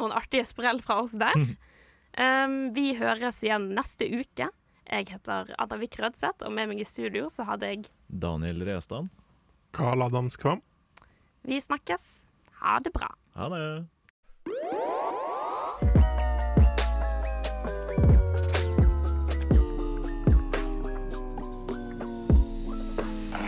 noen 0.00 0.16
artige 0.16 0.48
sprell 0.48 0.80
fra 0.80 1.02
oss 1.04 1.20
der. 1.20 1.36
Ehm, 2.16 2.72
vi 2.72 2.94
høres 2.96 3.42
igjen 3.44 3.70
neste 3.76 4.08
uke. 4.08 4.48
Jeg 4.86 5.08
heter 5.10 5.50
Anna 5.58 5.76
Vik 5.80 5.98
Rødseth, 6.00 6.46
og 6.46 6.54
med 6.54 6.70
meg 6.70 6.80
i 6.80 6.86
studio 6.86 7.26
så 7.32 7.44
hadde 7.48 7.68
jeg 7.72 7.90
Daniel 8.08 8.62
Restan. 8.68 9.10
Carl 9.76 10.06
Adams 10.06 10.38
Kvam. 10.40 10.62
Vi 11.46 11.60
snakkes. 11.60 12.26
Ha 12.62 12.78
det 12.80 12.94
bra. 12.94 13.10
Ha 13.36 13.50
det. 13.52 13.66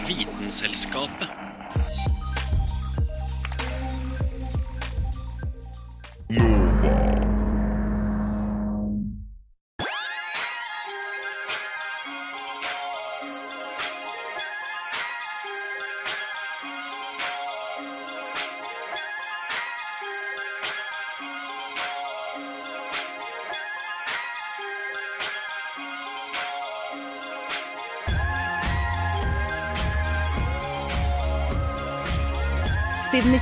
Vitenselskapet. 0.08 1.28
Siden 6.28 6.67